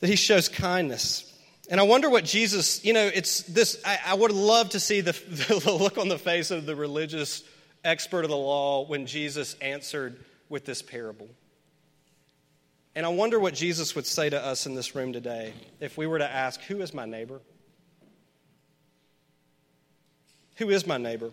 That 0.00 0.08
he 0.08 0.16
shows 0.16 0.48
kindness. 0.48 1.32
And 1.70 1.78
I 1.78 1.82
wonder 1.82 2.08
what 2.08 2.24
Jesus, 2.24 2.82
you 2.84 2.94
know, 2.94 3.10
it's 3.12 3.42
this, 3.42 3.80
I, 3.84 3.98
I 4.06 4.14
would 4.14 4.32
love 4.32 4.70
to 4.70 4.80
see 4.80 5.02
the, 5.02 5.12
the 5.64 5.72
look 5.72 5.98
on 5.98 6.08
the 6.08 6.18
face 6.18 6.50
of 6.50 6.64
the 6.64 6.74
religious 6.74 7.42
expert 7.84 8.24
of 8.24 8.30
the 8.30 8.36
law 8.36 8.86
when 8.86 9.06
Jesus 9.06 9.54
answered 9.60 10.18
with 10.48 10.64
this 10.64 10.80
parable. 10.80 11.28
And 12.94 13.04
I 13.04 13.10
wonder 13.10 13.38
what 13.38 13.54
Jesus 13.54 13.94
would 13.94 14.06
say 14.06 14.30
to 14.30 14.42
us 14.42 14.66
in 14.66 14.74
this 14.74 14.94
room 14.94 15.12
today 15.12 15.52
if 15.78 15.96
we 15.96 16.06
were 16.06 16.18
to 16.18 16.28
ask, 16.28 16.60
Who 16.62 16.80
is 16.80 16.94
my 16.94 17.04
neighbor? 17.04 17.40
Who 20.56 20.70
is 20.70 20.86
my 20.86 20.96
neighbor? 20.96 21.30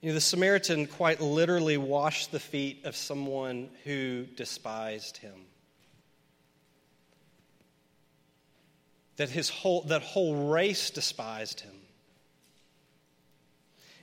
You 0.00 0.08
know, 0.08 0.14
the 0.14 0.20
Samaritan 0.20 0.86
quite 0.86 1.20
literally 1.20 1.76
washed 1.76 2.30
the 2.30 2.40
feet 2.40 2.84
of 2.84 2.94
someone 2.94 3.70
who 3.84 4.26
despised 4.36 5.16
him. 5.16 5.34
That 9.16 9.30
his 9.30 9.48
whole, 9.48 9.82
that 9.82 10.02
whole 10.02 10.50
race 10.50 10.90
despised 10.90 11.60
him. 11.60 11.72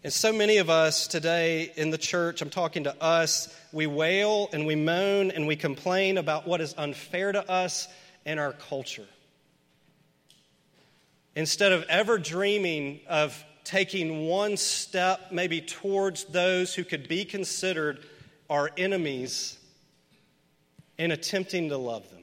And 0.03 0.13
so 0.13 0.31
many 0.31 0.57
of 0.57 0.69
us 0.69 1.07
today 1.07 1.73
in 1.75 1.89
the 1.89 1.97
church, 1.97 2.41
I'm 2.41 2.49
talking 2.49 2.85
to 2.85 3.03
us, 3.03 3.53
we 3.73 3.85
wail 3.85 4.49
and 4.53 4.65
we 4.65 4.75
moan 4.75 5.31
and 5.31 5.45
we 5.45 5.57
complain 5.57 6.17
about 6.17 6.47
what 6.47 6.61
is 6.61 6.73
unfair 6.77 7.33
to 7.33 7.51
us 7.51 7.87
and 8.25 8.39
our 8.39 8.53
culture. 8.53 9.07
Instead 11.35 11.73
of 11.73 11.83
ever 11.89 12.17
dreaming 12.17 13.01
of 13.09 13.43
taking 13.65 14.25
one 14.25 14.55
step 14.55 15.31
maybe 15.31 15.61
towards 15.61 16.23
those 16.25 16.73
who 16.73 16.83
could 16.83 17.07
be 17.09 17.25
considered 17.25 17.99
our 18.49 18.69
enemies 18.77 19.57
and 20.97 21.11
attempting 21.11 21.69
to 21.69 21.77
love 21.77 22.09
them. 22.09 22.18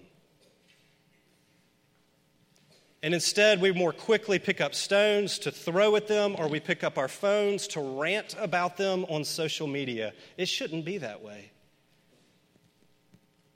And 3.02 3.14
instead, 3.14 3.60
we 3.60 3.72
more 3.72 3.92
quickly 3.92 4.38
pick 4.38 4.60
up 4.60 4.74
stones 4.74 5.38
to 5.40 5.50
throw 5.50 5.96
at 5.96 6.08
them, 6.08 6.34
or 6.38 6.48
we 6.48 6.60
pick 6.60 6.82
up 6.82 6.98
our 6.98 7.08
phones 7.08 7.68
to 7.68 7.80
rant 7.80 8.34
about 8.38 8.76
them 8.76 9.04
on 9.08 9.24
social 9.24 9.66
media. 9.66 10.12
It 10.36 10.48
shouldn't 10.48 10.84
be 10.84 10.98
that 10.98 11.22
way. 11.22 11.50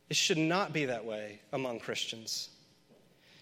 It 0.09 0.17
should 0.17 0.39
not 0.39 0.73
be 0.73 0.87
that 0.87 1.05
way 1.05 1.41
among 1.53 1.81
Christians. 1.81 2.51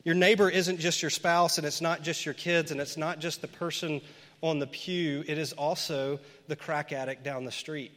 Your 0.04 0.14
neighbor 0.14 0.48
isn't 0.48 0.78
just 0.78 1.02
your 1.02 1.10
spouse, 1.10 1.58
and 1.58 1.66
it's 1.66 1.80
not 1.80 2.02
just 2.02 2.24
your 2.24 2.34
kids, 2.34 2.70
and 2.70 2.80
it's 2.80 2.96
not 2.96 3.18
just 3.18 3.40
the 3.40 3.48
person 3.48 4.00
on 4.40 4.60
the 4.60 4.66
pew, 4.66 5.24
it 5.26 5.36
is 5.36 5.52
also 5.52 6.20
the 6.46 6.56
crack 6.56 6.92
addict 6.92 7.24
down 7.24 7.44
the 7.44 7.52
street. 7.52 7.92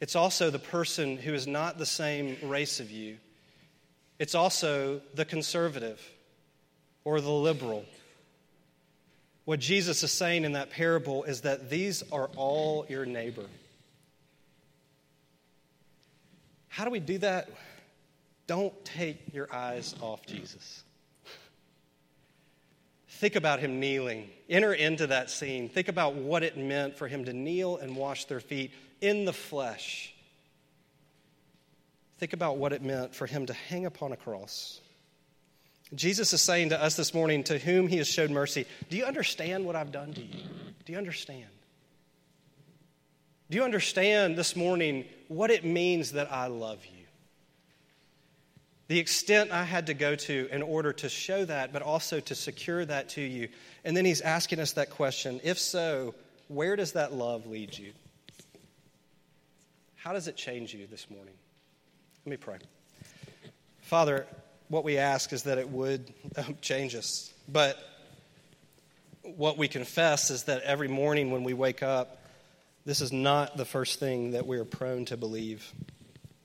It's 0.00 0.16
also 0.16 0.50
the 0.50 0.58
person 0.58 1.16
who 1.16 1.34
is 1.34 1.46
not 1.46 1.78
the 1.78 1.86
same 1.86 2.36
race 2.42 2.80
of 2.80 2.90
you 2.90 3.18
it's 4.22 4.36
also 4.36 5.00
the 5.14 5.24
conservative 5.24 6.00
or 7.02 7.20
the 7.20 7.28
liberal. 7.28 7.84
What 9.46 9.58
Jesus 9.58 10.04
is 10.04 10.12
saying 10.12 10.44
in 10.44 10.52
that 10.52 10.70
parable 10.70 11.24
is 11.24 11.40
that 11.40 11.68
these 11.68 12.04
are 12.12 12.30
all 12.36 12.86
your 12.88 13.04
neighbor. 13.04 13.46
How 16.68 16.84
do 16.84 16.92
we 16.92 17.00
do 17.00 17.18
that? 17.18 17.50
Don't 18.46 18.72
take 18.84 19.34
your 19.34 19.52
eyes 19.52 19.92
off 20.00 20.24
Jesus. 20.24 20.84
Think 23.08 23.34
about 23.34 23.58
him 23.58 23.80
kneeling. 23.80 24.30
Enter 24.48 24.72
into 24.72 25.08
that 25.08 25.30
scene. 25.30 25.68
Think 25.68 25.88
about 25.88 26.14
what 26.14 26.44
it 26.44 26.56
meant 26.56 26.96
for 26.96 27.08
him 27.08 27.24
to 27.24 27.32
kneel 27.32 27.76
and 27.76 27.96
wash 27.96 28.26
their 28.26 28.38
feet 28.38 28.70
in 29.00 29.24
the 29.24 29.32
flesh. 29.32 30.11
Think 32.22 32.34
about 32.34 32.56
what 32.56 32.72
it 32.72 32.82
meant 32.82 33.16
for 33.16 33.26
him 33.26 33.46
to 33.46 33.52
hang 33.52 33.84
upon 33.84 34.12
a 34.12 34.16
cross. 34.16 34.80
Jesus 35.92 36.32
is 36.32 36.40
saying 36.40 36.68
to 36.68 36.80
us 36.80 36.94
this 36.94 37.12
morning, 37.12 37.42
to 37.42 37.58
whom 37.58 37.88
he 37.88 37.96
has 37.96 38.06
showed 38.06 38.30
mercy, 38.30 38.64
Do 38.88 38.96
you 38.96 39.06
understand 39.06 39.66
what 39.66 39.74
I've 39.74 39.90
done 39.90 40.14
to 40.14 40.20
you? 40.20 40.44
Do 40.84 40.92
you 40.92 40.98
understand? 40.98 41.48
Do 43.50 43.56
you 43.56 43.64
understand 43.64 44.36
this 44.36 44.54
morning 44.54 45.04
what 45.26 45.50
it 45.50 45.64
means 45.64 46.12
that 46.12 46.30
I 46.32 46.46
love 46.46 46.86
you? 46.86 47.06
The 48.86 49.00
extent 49.00 49.50
I 49.50 49.64
had 49.64 49.88
to 49.88 49.94
go 49.94 50.14
to 50.14 50.48
in 50.52 50.62
order 50.62 50.92
to 50.92 51.08
show 51.08 51.44
that, 51.46 51.72
but 51.72 51.82
also 51.82 52.20
to 52.20 52.36
secure 52.36 52.84
that 52.84 53.08
to 53.08 53.20
you. 53.20 53.48
And 53.84 53.96
then 53.96 54.04
he's 54.04 54.20
asking 54.20 54.60
us 54.60 54.74
that 54.74 54.90
question 54.90 55.40
if 55.42 55.58
so, 55.58 56.14
where 56.46 56.76
does 56.76 56.92
that 56.92 57.12
love 57.12 57.48
lead 57.48 57.76
you? 57.76 57.92
How 59.96 60.12
does 60.12 60.28
it 60.28 60.36
change 60.36 60.72
you 60.72 60.86
this 60.86 61.10
morning? 61.10 61.34
Let 62.24 62.30
me 62.30 62.36
pray. 62.36 62.58
Father, 63.80 64.26
what 64.68 64.84
we 64.84 64.96
ask 64.96 65.32
is 65.32 65.42
that 65.42 65.58
it 65.58 65.68
would 65.68 66.12
um, 66.36 66.56
change 66.60 66.94
us. 66.94 67.32
But 67.48 67.76
what 69.22 69.58
we 69.58 69.66
confess 69.66 70.30
is 70.30 70.44
that 70.44 70.62
every 70.62 70.86
morning 70.86 71.32
when 71.32 71.42
we 71.42 71.52
wake 71.52 71.82
up, 71.82 72.22
this 72.84 73.00
is 73.00 73.10
not 73.12 73.56
the 73.56 73.64
first 73.64 73.98
thing 73.98 74.32
that 74.32 74.46
we 74.46 74.58
are 74.58 74.64
prone 74.64 75.04
to 75.06 75.16
believe. 75.16 75.68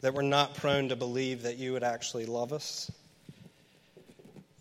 That 0.01 0.15
we're 0.15 0.23
not 0.23 0.55
prone 0.55 0.89
to 0.89 0.95
believe 0.95 1.43
that 1.43 1.57
you 1.57 1.73
would 1.73 1.83
actually 1.83 2.25
love 2.25 2.53
us. 2.53 2.91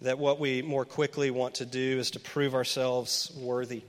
That 0.03 0.19
what 0.19 0.39
we 0.39 0.61
more 0.61 0.85
quickly 0.85 1.31
want 1.31 1.55
to 1.57 1.65
do 1.65 1.99
is 1.99 2.11
to 2.11 2.21
prove 2.21 2.55
ourselves 2.55 3.33
worthy. 3.39 3.83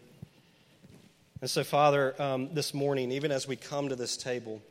And 1.42 1.50
so, 1.50 1.66
Father, 1.66 2.16
um, 2.22 2.54
this 2.54 2.74
morning, 2.74 3.12
even 3.12 3.34
as 3.34 3.50
we 3.50 3.58
come 3.58 3.90
to 3.90 3.98
this 3.98 4.16
table, 4.16 4.62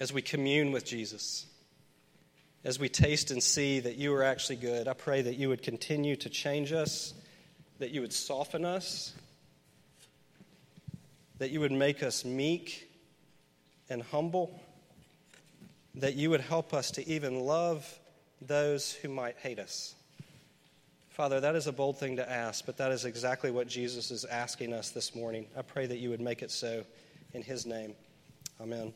as 0.00 0.12
we 0.12 0.22
commune 0.22 0.72
with 0.72 0.84
Jesus, 0.86 1.46
as 2.64 2.78
we 2.78 2.88
taste 2.88 3.30
and 3.30 3.42
see 3.42 3.80
that 3.80 3.96
you 3.96 4.14
are 4.14 4.22
actually 4.22 4.56
good, 4.56 4.88
I 4.88 4.94
pray 4.94 5.20
that 5.22 5.36
you 5.36 5.50
would 5.50 5.62
continue 5.62 6.16
to 6.16 6.30
change 6.30 6.72
us, 6.72 7.12
that 7.78 7.90
you 7.90 8.00
would 8.00 8.12
soften 8.12 8.64
us, 8.64 9.14
that 11.38 11.50
you 11.50 11.60
would 11.60 11.72
make 11.72 12.02
us 12.02 12.24
meek 12.24 12.90
and 13.90 14.02
humble, 14.02 14.58
that 15.94 16.14
you 16.14 16.30
would 16.30 16.40
help 16.40 16.72
us 16.72 16.92
to 16.92 17.06
even 17.06 17.40
love 17.40 17.98
those 18.40 18.92
who 18.92 19.08
might 19.08 19.36
hate 19.36 19.58
us. 19.58 19.94
Father, 21.10 21.40
that 21.40 21.54
is 21.56 21.66
a 21.66 21.72
bold 21.72 21.98
thing 21.98 22.16
to 22.16 22.30
ask, 22.30 22.64
but 22.64 22.78
that 22.78 22.92
is 22.92 23.04
exactly 23.04 23.50
what 23.50 23.68
Jesus 23.68 24.10
is 24.10 24.24
asking 24.24 24.72
us 24.72 24.90
this 24.90 25.14
morning. 25.14 25.46
I 25.56 25.62
pray 25.62 25.86
that 25.86 25.98
you 25.98 26.08
would 26.08 26.20
make 26.20 26.40
it 26.40 26.50
so 26.50 26.84
in 27.34 27.42
his 27.42 27.66
name. 27.66 27.94
Amen. 28.60 28.94